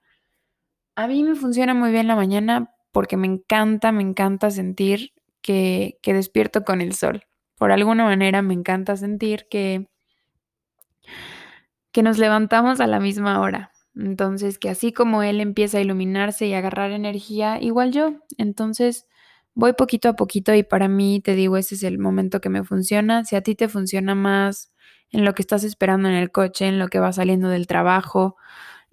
A 0.98 1.08
mí 1.08 1.24
me 1.24 1.36
funciona 1.36 1.74
muy 1.74 1.92
bien 1.92 2.08
la 2.08 2.18
mañana 2.18 2.76
porque 2.92 3.16
me 3.16 3.28
encanta, 3.28 3.94
me 3.94 4.04
encanta 4.04 4.52
sentir 4.52 5.14
que, 5.42 5.98
que 6.02 6.14
despierto 6.14 6.66
con 6.66 6.82
el 6.82 6.94
sol. 6.94 7.24
Por 7.58 7.72
alguna 7.72 8.04
manera 8.04 8.42
me 8.42 8.54
encanta 8.54 8.98
sentir 8.98 9.48
que, 9.50 9.88
que 11.94 12.04
nos 12.04 12.18
levantamos 12.18 12.82
a 12.82 12.88
la 12.88 13.00
misma 13.00 13.40
hora. 13.40 13.72
Entonces, 13.96 14.60
que 14.60 14.70
así 14.70 14.92
como 14.92 15.24
él 15.24 15.40
empieza 15.40 15.78
a 15.78 15.82
iluminarse 15.82 16.48
y 16.48 16.54
a 16.54 16.60
agarrar 16.60 16.92
energía, 16.92 17.62
igual 17.62 17.92
yo. 17.92 18.14
Entonces, 18.38 19.08
voy 19.54 19.74
poquito 19.74 20.10
a 20.10 20.16
poquito 20.16 20.54
y 20.54 20.64
para 20.64 20.88
mí, 20.88 21.22
te 21.22 21.36
digo, 21.36 21.58
ese 21.58 21.76
es 21.76 21.84
el 21.84 21.98
momento 21.98 22.42
que 22.42 22.50
me 22.50 22.64
funciona. 22.64 23.24
Si 23.26 23.36
a 23.36 23.42
ti 23.42 23.56
te 23.56 23.70
funciona 23.70 24.14
más 24.16 24.74
en 25.12 25.24
lo 25.26 25.34
que 25.34 25.42
estás 25.42 25.64
esperando 25.64 26.10
en 26.10 26.16
el 26.16 26.32
coche, 26.32 26.68
en 26.68 26.80
lo 26.80 26.90
que 26.90 27.00
va 27.00 27.14
saliendo 27.14 27.48
del 27.50 27.68
trabajo, 27.68 28.36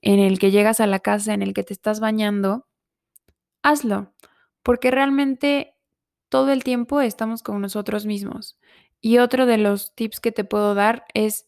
en 0.03 0.21
el 0.21 0.38
que 0.38 0.51
llegas 0.51 0.81
a 0.81 0.87
la 0.87 1.01
casa, 1.01 1.35
en 1.35 1.43
el 1.43 1.55
que 1.55 1.65
te 1.65 1.73
estás 1.73 2.01
bañando, 2.01 2.67
hazlo, 3.62 4.12
porque 4.62 4.91
realmente 4.91 5.75
todo 6.29 6.53
el 6.53 6.65
tiempo 6.65 7.01
estamos 7.01 7.43
con 7.43 7.61
nosotros 7.61 8.07
mismos. 8.07 8.59
Y 9.01 9.19
otro 9.19 9.47
de 9.47 9.59
los 9.59 9.95
tips 9.95 10.21
que 10.21 10.33
te 10.33 10.45
puedo 10.45 10.75
dar 10.75 11.05
es, 11.15 11.47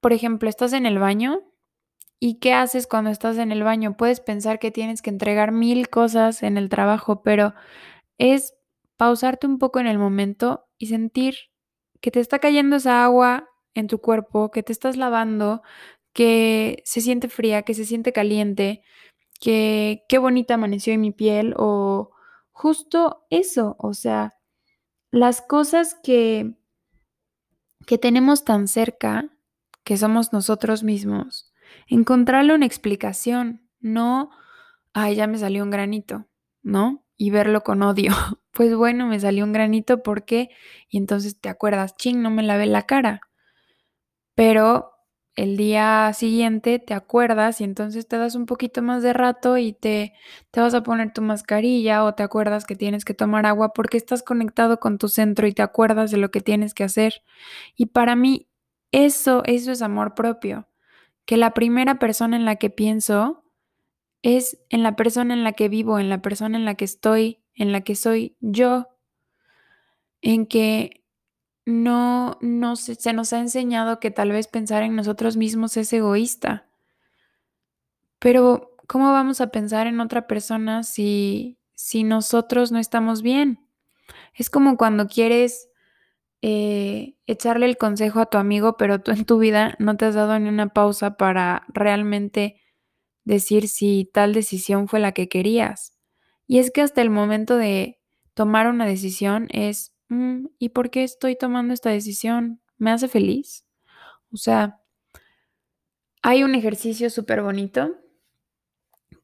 por 0.00 0.12
ejemplo, 0.12 0.48
estás 0.48 0.74
en 0.74 0.84
el 0.86 0.98
baño 0.98 1.40
¿Y 2.20 2.38
qué 2.38 2.54
haces 2.54 2.86
cuando 2.86 3.10
estás 3.10 3.38
en 3.38 3.52
el 3.52 3.62
baño? 3.62 3.96
Puedes 3.96 4.20
pensar 4.20 4.58
que 4.58 4.70
tienes 4.70 5.02
que 5.02 5.10
entregar 5.10 5.52
mil 5.52 5.88
cosas 5.88 6.42
en 6.42 6.56
el 6.56 6.68
trabajo, 6.68 7.22
pero 7.22 7.54
es 8.18 8.54
pausarte 8.96 9.46
un 9.46 9.58
poco 9.58 9.80
en 9.80 9.86
el 9.86 9.98
momento 9.98 10.66
y 10.78 10.86
sentir 10.86 11.36
que 12.00 12.10
te 12.10 12.20
está 12.20 12.38
cayendo 12.38 12.76
esa 12.76 13.04
agua 13.04 13.48
en 13.74 13.88
tu 13.88 14.00
cuerpo, 14.00 14.50
que 14.50 14.62
te 14.62 14.72
estás 14.72 14.96
lavando, 14.96 15.62
que 16.12 16.82
se 16.84 17.00
siente 17.00 17.28
fría, 17.28 17.62
que 17.62 17.74
se 17.74 17.84
siente 17.84 18.12
caliente, 18.12 18.82
que 19.40 20.04
qué 20.08 20.18
bonita 20.18 20.54
amaneció 20.54 20.94
en 20.94 21.00
mi 21.00 21.12
piel 21.12 21.54
o 21.56 22.10
justo 22.52 23.26
eso, 23.30 23.76
o 23.78 23.94
sea, 23.94 24.34
las 25.10 25.42
cosas 25.42 25.96
que 26.02 26.54
que 27.86 27.98
tenemos 27.98 28.44
tan 28.44 28.68
cerca, 28.68 29.30
que 29.84 29.96
somos 29.96 30.32
nosotros 30.32 30.82
mismos, 30.82 31.52
encontrarle 31.88 32.54
una 32.54 32.66
explicación, 32.66 33.68
no, 33.80 34.30
ay, 34.92 35.16
ya 35.16 35.26
me 35.26 35.38
salió 35.38 35.62
un 35.64 35.70
granito, 35.70 36.26
¿no? 36.62 37.04
Y 37.16 37.30
verlo 37.30 37.62
con 37.62 37.82
odio. 37.82 38.12
Pues 38.54 38.72
bueno, 38.76 39.08
me 39.08 39.18
salió 39.18 39.42
un 39.44 39.52
granito, 39.52 40.04
¿por 40.04 40.24
qué? 40.24 40.48
Y 40.88 40.98
entonces 40.98 41.40
te 41.40 41.48
acuerdas, 41.48 41.96
ching, 41.96 42.22
no 42.22 42.30
me 42.30 42.44
lavé 42.44 42.66
la 42.66 42.82
cara. 42.82 43.20
Pero 44.36 44.92
el 45.36 45.56
día 45.56 46.12
siguiente 46.12 46.78
te 46.78 46.94
acuerdas 46.94 47.60
y 47.60 47.64
entonces 47.64 48.06
te 48.06 48.16
das 48.16 48.36
un 48.36 48.46
poquito 48.46 48.80
más 48.82 49.02
de 49.02 49.12
rato 49.12 49.58
y 49.58 49.72
te, 49.72 50.14
te 50.52 50.60
vas 50.60 50.74
a 50.74 50.84
poner 50.84 51.12
tu 51.12 51.22
mascarilla 51.22 52.04
o 52.04 52.14
te 52.14 52.22
acuerdas 52.22 52.64
que 52.64 52.76
tienes 52.76 53.04
que 53.04 53.14
tomar 53.14 53.44
agua 53.46 53.72
porque 53.72 53.96
estás 53.96 54.22
conectado 54.22 54.78
con 54.78 54.98
tu 54.98 55.08
centro 55.08 55.48
y 55.48 55.52
te 55.52 55.62
acuerdas 55.62 56.12
de 56.12 56.18
lo 56.18 56.30
que 56.30 56.40
tienes 56.40 56.74
que 56.74 56.84
hacer. 56.84 57.22
Y 57.74 57.86
para 57.86 58.14
mí 58.14 58.48
eso, 58.92 59.42
eso 59.46 59.72
es 59.72 59.82
amor 59.82 60.14
propio 60.14 60.68
que 61.26 61.36
la 61.36 61.54
primera 61.54 61.98
persona 61.98 62.36
en 62.36 62.44
la 62.44 62.56
que 62.56 62.70
pienso 62.70 63.44
es 64.22 64.58
en 64.70 64.82
la 64.82 64.96
persona 64.96 65.34
en 65.34 65.44
la 65.44 65.52
que 65.52 65.68
vivo, 65.68 65.98
en 65.98 66.08
la 66.08 66.22
persona 66.22 66.56
en 66.56 66.64
la 66.64 66.74
que 66.74 66.84
estoy, 66.84 67.42
en 67.54 67.72
la 67.72 67.82
que 67.82 67.94
soy 67.94 68.36
yo, 68.40 68.88
en 70.22 70.46
que 70.46 71.04
no, 71.66 72.38
no 72.40 72.76
se, 72.76 72.94
se 72.94 73.12
nos 73.12 73.32
ha 73.32 73.40
enseñado 73.40 74.00
que 74.00 74.10
tal 74.10 74.32
vez 74.32 74.48
pensar 74.48 74.82
en 74.82 74.96
nosotros 74.96 75.36
mismos 75.36 75.76
es 75.76 75.92
egoísta. 75.92 76.66
Pero, 78.18 78.74
¿cómo 78.86 79.12
vamos 79.12 79.40
a 79.40 79.48
pensar 79.48 79.86
en 79.86 80.00
otra 80.00 80.26
persona 80.26 80.82
si, 80.82 81.58
si 81.74 82.04
nosotros 82.04 82.72
no 82.72 82.78
estamos 82.78 83.22
bien? 83.22 83.68
Es 84.34 84.50
como 84.50 84.76
cuando 84.76 85.06
quieres 85.06 85.68
eh, 86.46 87.16
echarle 87.26 87.64
el 87.64 87.78
consejo 87.78 88.20
a 88.20 88.26
tu 88.26 88.36
amigo, 88.36 88.76
pero 88.76 89.00
tú 89.00 89.12
en 89.12 89.24
tu 89.24 89.38
vida 89.38 89.76
no 89.78 89.96
te 89.96 90.04
has 90.04 90.14
dado 90.14 90.38
ni 90.38 90.50
una 90.50 90.74
pausa 90.74 91.16
para 91.16 91.64
realmente 91.68 92.60
decir 93.24 93.66
si 93.66 94.10
tal 94.12 94.34
decisión 94.34 94.86
fue 94.86 95.00
la 95.00 95.12
que 95.12 95.30
querías. 95.30 95.96
Y 96.46 96.58
es 96.58 96.70
que 96.70 96.82
hasta 96.82 97.00
el 97.00 97.08
momento 97.08 97.56
de 97.56 97.98
tomar 98.34 98.66
una 98.66 98.84
decisión 98.84 99.48
es, 99.52 99.94
mm, 100.10 100.48
¿y 100.58 100.68
por 100.68 100.90
qué 100.90 101.02
estoy 101.04 101.34
tomando 101.34 101.72
esta 101.72 101.88
decisión? 101.88 102.60
¿Me 102.76 102.90
hace 102.90 103.08
feliz? 103.08 103.64
O 104.30 104.36
sea, 104.36 104.82
hay 106.20 106.42
un 106.42 106.54
ejercicio 106.54 107.08
súper 107.08 107.40
bonito 107.40 107.96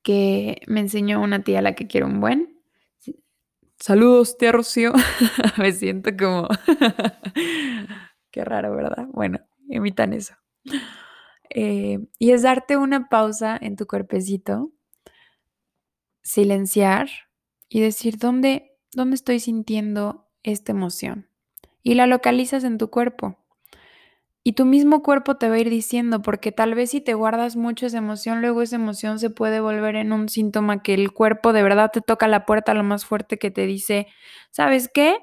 que 0.02 0.62
me 0.68 0.80
enseñó 0.80 1.20
una 1.20 1.44
tía 1.44 1.58
a 1.58 1.62
la 1.62 1.74
que 1.74 1.86
quiero 1.86 2.06
un 2.06 2.22
buen, 2.22 2.49
Saludos, 3.80 4.36
tía 4.36 4.52
Rocío. 4.52 4.92
Me 5.58 5.72
siento 5.72 6.10
como... 6.14 6.48
Qué 8.30 8.44
raro, 8.44 8.76
¿verdad? 8.76 9.06
Bueno, 9.12 9.40
imitan 9.70 10.12
eso. 10.12 10.34
Eh, 11.48 11.98
y 12.18 12.30
es 12.32 12.42
darte 12.42 12.76
una 12.76 13.08
pausa 13.08 13.58
en 13.60 13.76
tu 13.76 13.86
cuerpecito, 13.86 14.70
silenciar 16.22 17.08
y 17.70 17.80
decir, 17.80 18.18
¿dónde, 18.18 18.76
¿dónde 18.92 19.14
estoy 19.14 19.40
sintiendo 19.40 20.28
esta 20.42 20.72
emoción? 20.72 21.28
Y 21.82 21.94
la 21.94 22.06
localizas 22.06 22.64
en 22.64 22.76
tu 22.76 22.90
cuerpo. 22.90 23.39
Y 24.42 24.54
tu 24.54 24.64
mismo 24.64 25.02
cuerpo 25.02 25.36
te 25.36 25.48
va 25.50 25.56
a 25.56 25.58
ir 25.58 25.68
diciendo, 25.68 26.22
porque 26.22 26.50
tal 26.50 26.74
vez 26.74 26.90
si 26.90 27.00
te 27.00 27.14
guardas 27.14 27.56
mucho 27.56 27.86
esa 27.86 27.98
emoción, 27.98 28.40
luego 28.40 28.62
esa 28.62 28.76
emoción 28.76 29.18
se 29.18 29.28
puede 29.28 29.60
volver 29.60 29.96
en 29.96 30.12
un 30.12 30.28
síntoma 30.30 30.82
que 30.82 30.94
el 30.94 31.12
cuerpo 31.12 31.52
de 31.52 31.62
verdad 31.62 31.90
te 31.92 32.00
toca 32.00 32.26
la 32.26 32.46
puerta 32.46 32.72
lo 32.72 32.82
más 32.82 33.04
fuerte 33.04 33.38
que 33.38 33.50
te 33.50 33.66
dice, 33.66 34.06
¿sabes 34.50 34.88
qué? 34.92 35.18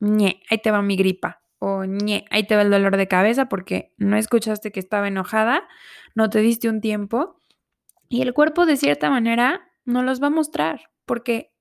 ñe, 0.00 0.42
ahí 0.50 0.58
te 0.58 0.70
va 0.70 0.82
mi 0.82 0.96
gripa. 0.96 1.40
O 1.58 1.84
ñe, 1.84 2.24
ahí 2.30 2.46
te 2.46 2.54
va 2.54 2.62
el 2.62 2.70
dolor 2.70 2.96
de 2.96 3.08
cabeza 3.08 3.48
porque 3.48 3.92
no 3.96 4.16
escuchaste 4.16 4.70
que 4.70 4.80
estaba 4.80 5.08
enojada, 5.08 5.66
no 6.14 6.30
te 6.30 6.40
diste 6.40 6.68
un 6.68 6.80
tiempo. 6.80 7.40
Y 8.08 8.22
el 8.22 8.32
cuerpo 8.32 8.66
de 8.66 8.76
cierta 8.76 9.10
manera 9.10 9.68
no 9.84 10.02
los 10.02 10.22
va 10.22 10.28
a 10.28 10.30
mostrar, 10.30 10.90
porque 11.04 11.52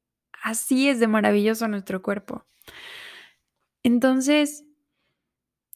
así 0.44 0.88
es 0.90 1.00
de 1.00 1.08
maravilloso 1.08 1.68
nuestro 1.68 2.02
cuerpo. 2.02 2.46
Entonces, 3.84 4.66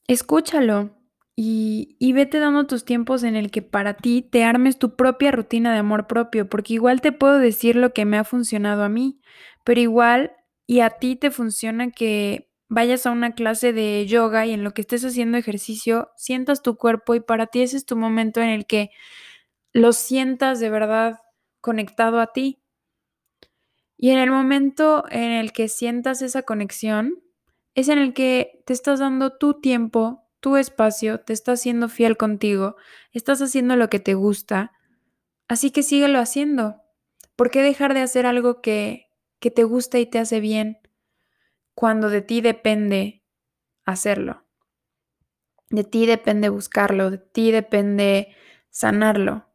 escúchalo, 0.07 1.00
y, 1.43 2.13
vete 2.13 2.39
dando 2.39 2.67
tus 2.67 2.85
tiempos 2.85 3.23
en 3.23 3.35
el 3.35 3.49
que 3.49 3.63
para 3.63 3.95
ti 3.95 4.21
te 4.21 4.43
armes 4.43 4.77
tu 4.77 4.95
propia 4.95 5.31
rutina 5.31 5.73
de 5.73 5.79
amor 5.79 6.05
propio, 6.05 6.47
porque 6.47 6.75
igual 6.75 7.01
te 7.01 7.11
puedo 7.11 7.39
decir 7.39 7.75
lo 7.75 7.93
que 7.93 8.05
me 8.05 8.17
ha 8.17 8.23
funcionado 8.23 8.83
a 8.83 8.89
mí, 8.89 9.19
pero 9.63 9.81
igual 9.81 10.33
y 10.67 10.81
a 10.81 10.91
ti 10.91 11.15
te 11.15 11.31
funciona 11.31 11.89
que 11.91 12.51
vayas 12.69 13.05
a 13.07 13.11
una 13.11 13.33
clase 13.33 13.73
de 13.73 14.05
yoga 14.05 14.45
y 14.45 14.51
en 14.51 14.63
lo 14.63 14.71
que 14.71 14.81
estés 14.81 15.03
haciendo 15.03 15.37
ejercicio, 15.37 16.11
sientas 16.15 16.61
tu 16.61 16.77
cuerpo 16.77 17.15
y 17.15 17.21
para 17.21 17.47
ti 17.47 17.61
ese 17.61 17.77
es 17.77 17.85
tu 17.85 17.95
momento 17.97 18.39
en 18.41 18.49
el 18.49 18.67
que 18.67 18.91
lo 19.73 19.93
sientas 19.93 20.59
de 20.59 20.69
verdad 20.69 21.19
conectado 21.59 22.19
a 22.19 22.33
ti. 22.33 22.61
Y 23.97 24.11
en 24.11 24.19
el 24.19 24.29
momento 24.31 25.05
en 25.09 25.31
el 25.31 25.53
que 25.53 25.67
sientas 25.69 26.21
esa 26.21 26.43
conexión, 26.43 27.15
es 27.75 27.89
en 27.89 27.99
el 27.99 28.13
que 28.13 28.63
te 28.65 28.73
estás 28.73 28.99
dando 28.99 29.37
tu 29.37 29.59
tiempo, 29.61 30.20
tu 30.41 30.57
espacio, 30.57 31.21
te 31.21 31.31
estás 31.33 31.61
siendo 31.61 31.87
fiel 31.87 32.17
contigo, 32.17 32.75
estás 33.13 33.41
haciendo 33.41 33.75
lo 33.77 33.89
que 33.89 33.99
te 33.99 34.15
gusta, 34.15 34.73
así 35.47 35.71
que 35.71 35.83
síguelo 35.83 36.19
haciendo. 36.19 36.81
¿Por 37.37 37.51
qué 37.51 37.61
dejar 37.61 37.93
de 37.93 38.01
hacer 38.01 38.25
algo 38.25 38.61
que, 38.61 39.07
que 39.39 39.51
te 39.51 39.63
gusta 39.63 39.99
y 39.99 40.05
te 40.05 40.19
hace 40.19 40.39
bien 40.39 40.79
cuando 41.73 42.09
de 42.09 42.21
ti 42.21 42.41
depende 42.41 43.23
hacerlo? 43.85 44.45
De 45.69 45.83
ti 45.85 46.05
depende 46.05 46.49
buscarlo, 46.49 47.11
de 47.11 47.19
ti 47.19 47.51
depende 47.51 48.35
sanarlo. 48.69 49.47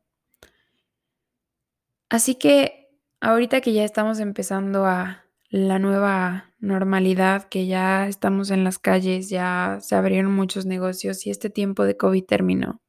Así 2.08 2.36
que 2.36 2.96
ahorita 3.20 3.60
que 3.60 3.72
ya 3.72 3.84
estamos 3.84 4.20
empezando 4.20 4.86
a 4.86 5.25
la 5.50 5.78
nueva 5.78 6.52
normalidad, 6.58 7.48
que 7.48 7.66
ya 7.66 8.08
estamos 8.08 8.50
en 8.50 8.64
las 8.64 8.78
calles, 8.78 9.28
ya 9.28 9.78
se 9.80 9.94
abrieron 9.94 10.34
muchos 10.34 10.66
negocios 10.66 11.26
y 11.26 11.30
este 11.30 11.50
tiempo 11.50 11.84
de 11.84 11.96
COVID 11.96 12.24
terminó. 12.24 12.80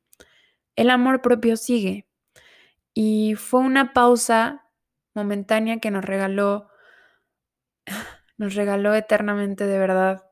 El 0.75 0.89
amor 0.89 1.21
propio 1.21 1.57
sigue. 1.57 2.07
Y 2.93 3.35
fue 3.35 3.61
una 3.61 3.93
pausa 3.93 4.65
momentánea 5.13 5.79
que 5.79 5.91
nos 5.91 6.05
regaló, 6.05 6.69
nos 8.37 8.55
regaló 8.55 8.93
eternamente 8.95 9.67
de 9.67 9.79
verdad, 9.79 10.23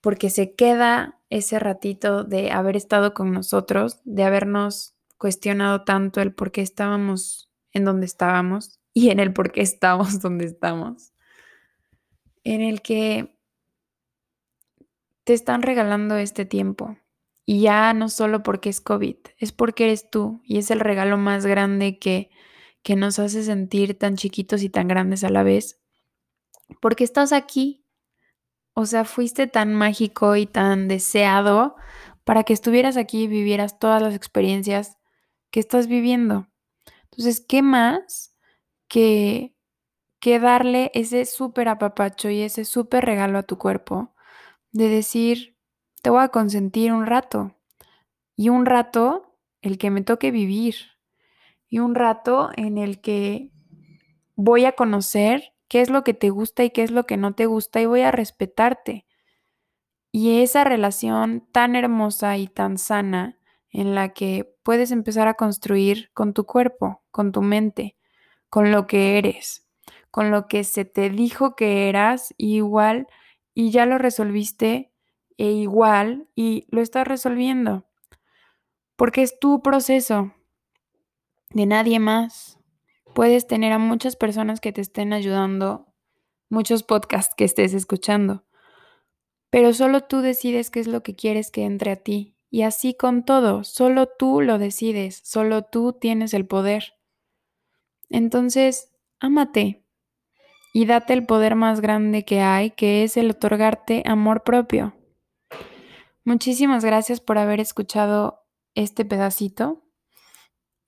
porque 0.00 0.30
se 0.30 0.54
queda 0.54 1.18
ese 1.30 1.58
ratito 1.58 2.24
de 2.24 2.52
haber 2.52 2.76
estado 2.76 3.14
con 3.14 3.32
nosotros, 3.32 4.00
de 4.04 4.24
habernos 4.24 4.94
cuestionado 5.18 5.84
tanto 5.84 6.20
el 6.20 6.34
por 6.34 6.52
qué 6.52 6.60
estábamos 6.60 7.50
en 7.72 7.84
donde 7.84 8.06
estábamos 8.06 8.80
y 8.96 9.10
en 9.10 9.20
el 9.20 9.34
por 9.34 9.52
qué 9.52 9.60
estamos 9.60 10.20
donde 10.22 10.46
estamos, 10.46 11.12
en 12.44 12.62
el 12.62 12.80
que 12.80 13.38
te 15.24 15.34
están 15.34 15.60
regalando 15.60 16.16
este 16.16 16.46
tiempo. 16.46 16.96
Y 17.44 17.60
ya 17.60 17.92
no 17.92 18.08
solo 18.08 18.42
porque 18.42 18.70
es 18.70 18.80
COVID, 18.80 19.16
es 19.36 19.52
porque 19.52 19.84
eres 19.84 20.08
tú 20.08 20.40
y 20.44 20.56
es 20.56 20.70
el 20.70 20.80
regalo 20.80 21.18
más 21.18 21.44
grande 21.44 21.98
que, 21.98 22.30
que 22.82 22.96
nos 22.96 23.18
hace 23.18 23.42
sentir 23.42 23.98
tan 23.98 24.16
chiquitos 24.16 24.62
y 24.62 24.70
tan 24.70 24.88
grandes 24.88 25.24
a 25.24 25.28
la 25.28 25.42
vez. 25.42 25.78
Porque 26.80 27.04
estás 27.04 27.34
aquí. 27.34 27.84
O 28.72 28.86
sea, 28.86 29.04
fuiste 29.04 29.46
tan 29.46 29.74
mágico 29.74 30.36
y 30.36 30.46
tan 30.46 30.88
deseado 30.88 31.76
para 32.24 32.44
que 32.44 32.54
estuvieras 32.54 32.96
aquí 32.96 33.24
y 33.24 33.28
vivieras 33.28 33.78
todas 33.78 34.00
las 34.00 34.14
experiencias 34.14 34.96
que 35.50 35.60
estás 35.60 35.86
viviendo. 35.86 36.48
Entonces, 37.10 37.44
¿qué 37.46 37.60
más 37.60 38.35
que, 38.88 39.52
darle 40.40 40.90
ese 40.92 41.24
súper 41.24 41.68
apapacho 41.68 42.30
y 42.30 42.42
ese 42.42 42.64
súper 42.64 43.04
regalo 43.04 43.38
a 43.38 43.44
tu 43.44 43.58
cuerpo? 43.58 44.14
De 44.72 44.88
decir, 44.88 45.56
te 46.02 46.10
voy 46.10 46.22
a 46.22 46.28
consentir 46.28 46.92
un 46.92 47.06
rato. 47.06 47.56
Y 48.36 48.48
un 48.48 48.66
rato 48.66 49.38
el 49.62 49.78
que 49.78 49.90
me 49.90 50.02
toque 50.02 50.30
vivir. 50.30 50.76
Y 51.68 51.78
un 51.78 51.94
rato 51.94 52.50
en 52.56 52.78
el 52.78 53.00
que 53.00 53.50
voy 54.34 54.64
a 54.64 54.72
conocer 54.72 55.54
qué 55.68 55.80
es 55.80 55.90
lo 55.90 56.04
que 56.04 56.14
te 56.14 56.30
gusta 56.30 56.64
y 56.64 56.70
qué 56.70 56.82
es 56.82 56.90
lo 56.90 57.04
que 57.04 57.16
no 57.16 57.34
te 57.34 57.46
gusta 57.46 57.80
y 57.80 57.86
voy 57.86 58.02
a 58.02 58.12
respetarte. 58.12 59.06
Y 60.12 60.42
esa 60.42 60.64
relación 60.64 61.46
tan 61.52 61.76
hermosa 61.76 62.36
y 62.36 62.48
tan 62.48 62.78
sana 62.78 63.38
en 63.70 63.94
la 63.94 64.14
que 64.14 64.56
puedes 64.62 64.90
empezar 64.90 65.28
a 65.28 65.34
construir 65.34 66.10
con 66.14 66.32
tu 66.32 66.46
cuerpo, 66.46 67.02
con 67.10 67.32
tu 67.32 67.42
mente, 67.42 67.96
con 68.48 68.70
lo 68.70 68.86
que 68.86 69.18
eres, 69.18 69.66
con 70.10 70.30
lo 70.30 70.48
que 70.48 70.64
se 70.64 70.84
te 70.84 71.10
dijo 71.10 71.56
que 71.56 71.88
eras 71.88 72.34
igual 72.38 73.06
y 73.54 73.70
ya 73.70 73.86
lo 73.86 73.98
resolviste 73.98 74.92
e 75.38 75.50
igual 75.50 76.28
y 76.34 76.66
lo 76.70 76.80
estás 76.80 77.06
resolviendo. 77.06 77.86
Porque 78.96 79.22
es 79.22 79.38
tu 79.38 79.62
proceso, 79.62 80.32
de 81.50 81.66
nadie 81.66 81.98
más. 81.98 82.58
Puedes 83.14 83.46
tener 83.46 83.72
a 83.72 83.78
muchas 83.78 84.16
personas 84.16 84.60
que 84.60 84.72
te 84.72 84.80
estén 84.80 85.12
ayudando, 85.12 85.92
muchos 86.50 86.82
podcasts 86.82 87.34
que 87.34 87.44
estés 87.44 87.72
escuchando, 87.72 88.44
pero 89.50 89.72
solo 89.72 90.02
tú 90.02 90.20
decides 90.20 90.70
qué 90.70 90.80
es 90.80 90.86
lo 90.86 91.02
que 91.02 91.16
quieres 91.16 91.50
que 91.50 91.64
entre 91.64 91.92
a 91.92 91.96
ti 91.96 92.36
y 92.50 92.62
así 92.62 92.94
con 92.94 93.24
todo, 93.24 93.64
solo 93.64 94.06
tú 94.06 94.42
lo 94.42 94.58
decides, 94.58 95.22
solo 95.24 95.62
tú 95.62 95.94
tienes 95.94 96.34
el 96.34 96.46
poder. 96.46 96.94
Entonces, 98.08 98.92
ámate 99.20 99.84
y 100.72 100.86
date 100.86 101.12
el 101.12 101.26
poder 101.26 101.54
más 101.54 101.80
grande 101.80 102.24
que 102.24 102.40
hay, 102.40 102.70
que 102.70 103.04
es 103.04 103.16
el 103.16 103.30
otorgarte 103.30 104.02
amor 104.06 104.42
propio. 104.42 104.94
Muchísimas 106.24 106.84
gracias 106.84 107.20
por 107.20 107.38
haber 107.38 107.60
escuchado 107.60 108.44
este 108.74 109.04
pedacito. 109.04 109.82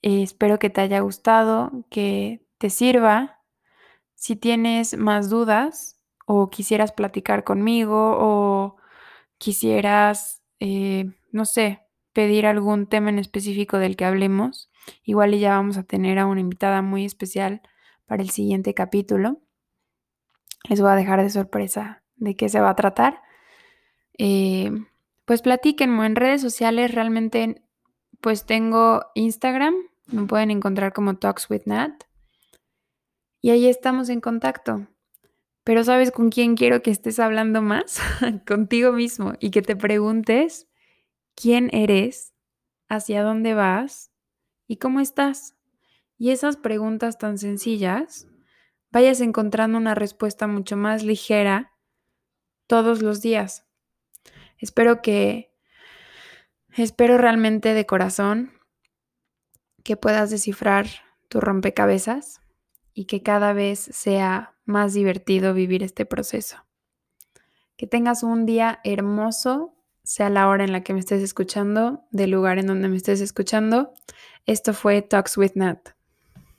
Eh, 0.03 0.23
espero 0.23 0.59
que 0.59 0.71
te 0.71 0.81
haya 0.81 1.01
gustado, 1.01 1.85
que 1.91 2.47
te 2.59 2.71
sirva. 2.71 3.41
Si 4.15 4.37
tienes 4.37 4.97
más 4.97 5.31
dudas 5.31 6.01
o 6.27 6.51
quisieras 6.51 6.93
platicar 6.93 7.45
conmigo 7.45 8.17
o 8.19 8.77
quisieras 9.39 10.39
eh, 10.61 11.13
no 11.31 11.45
sé, 11.45 11.81
pedir 12.19 12.47
algún 12.47 12.89
tema 12.89 13.11
en 13.11 13.21
específico 13.21 13.79
del 13.79 13.95
que 13.95 14.05
hablemos, 14.05 14.73
igual 15.05 15.39
ya 15.39 15.51
vamos 15.51 15.77
a 15.77 15.85
tener 15.85 16.19
a 16.19 16.27
una 16.27 16.41
invitada 16.41 16.83
muy 16.83 17.05
especial 17.05 17.63
para 18.07 18.25
el 18.25 18.31
siguiente 18.31 18.75
capítulo. 18.75 19.41
Les 20.69 20.81
voy 20.81 20.91
a 20.91 20.97
dejar 20.97 21.23
de 21.23 21.31
sorpresa 21.31 22.03
de 22.17 22.35
qué 22.35 22.49
se 22.49 22.61
va 22.61 22.71
a 22.71 22.75
tratar. 22.75 23.23
Eh, 24.19 24.73
pues 25.27 25.43
platíquenme 25.43 26.07
en 26.07 26.17
redes 26.17 26.41
sociales, 26.41 26.93
realmente 26.93 27.63
pues 28.21 28.47
tengo 28.47 29.05
Instagram, 29.15 29.77
me 30.09 30.27
pueden 30.27 30.51
encontrar 30.51 30.93
como 30.93 31.19
Talks 31.19 31.49
with 31.49 31.67
Nat. 31.67 32.03
Y 33.41 33.51
ahí 33.51 33.69
estamos 33.69 34.09
en 34.09 34.21
contacto. 34.21 34.89
Pero 35.63 35.85
¿sabes 35.85 36.11
con 36.11 36.31
quién 36.31 36.57
quiero 36.57 36.83
que 36.83 36.91
estés 36.91 37.21
hablando 37.21 37.63
más? 37.63 38.01
Contigo 38.45 38.91
mismo 38.91 39.35
y 39.39 39.53
que 39.53 39.63
te 39.63 39.77
preguntes 39.77 40.68
quién 41.41 41.71
eres, 41.73 42.35
hacia 42.89 43.23
dónde 43.23 43.55
vas 43.55 44.11
y 44.67 44.79
cómo 44.79 44.99
estás. 44.99 45.55
Y 46.17 46.31
esas 46.31 46.57
preguntas 46.57 47.17
tan 47.17 47.39
sencillas, 47.39 48.27
vayas 48.91 49.21
encontrando 49.21 49.79
una 49.79 49.95
respuesta 49.95 50.49
mucho 50.49 50.77
más 50.77 51.05
ligera 51.05 51.73
todos 52.67 53.03
los 53.03 53.21
días. 53.23 53.67
Espero 54.59 55.01
que, 55.01 55.55
espero 56.75 57.19
realmente 57.19 57.73
de 57.73 57.87
corazón 57.87 58.53
que 59.85 59.97
puedas 59.97 60.31
descifrar 60.31 60.87
tu 61.29 61.41
rompecabezas 61.41 62.41
y 62.95 63.05
que 63.05 63.23
cada 63.23 63.53
vez 63.53 63.79
sea 63.79 64.57
más 64.65 64.93
divertido 64.93 65.55
vivir 65.55 65.85
este 65.85 66.05
proceso. 66.05 66.65
Que 67.77 67.87
tengas 67.87 68.25
un 68.25 68.45
día 68.45 68.81
hermoso 68.83 69.78
sea 70.09 70.31
la 70.31 70.49
hora 70.49 70.65
en 70.65 70.73
la 70.73 70.83
que 70.83 70.95
me 70.95 71.01
estés 71.01 71.23
escuchando, 71.23 72.03
del 72.11 72.31
lugar 72.31 72.59
en 72.59 72.67
donde 72.67 72.89
me 72.89 72.97
estés 72.97 73.21
escuchando. 73.21 73.93
Esto 74.47 74.73
fue 74.73 75.03
Talks 75.03 75.37
with 75.37 75.53
Nat. 75.55 75.91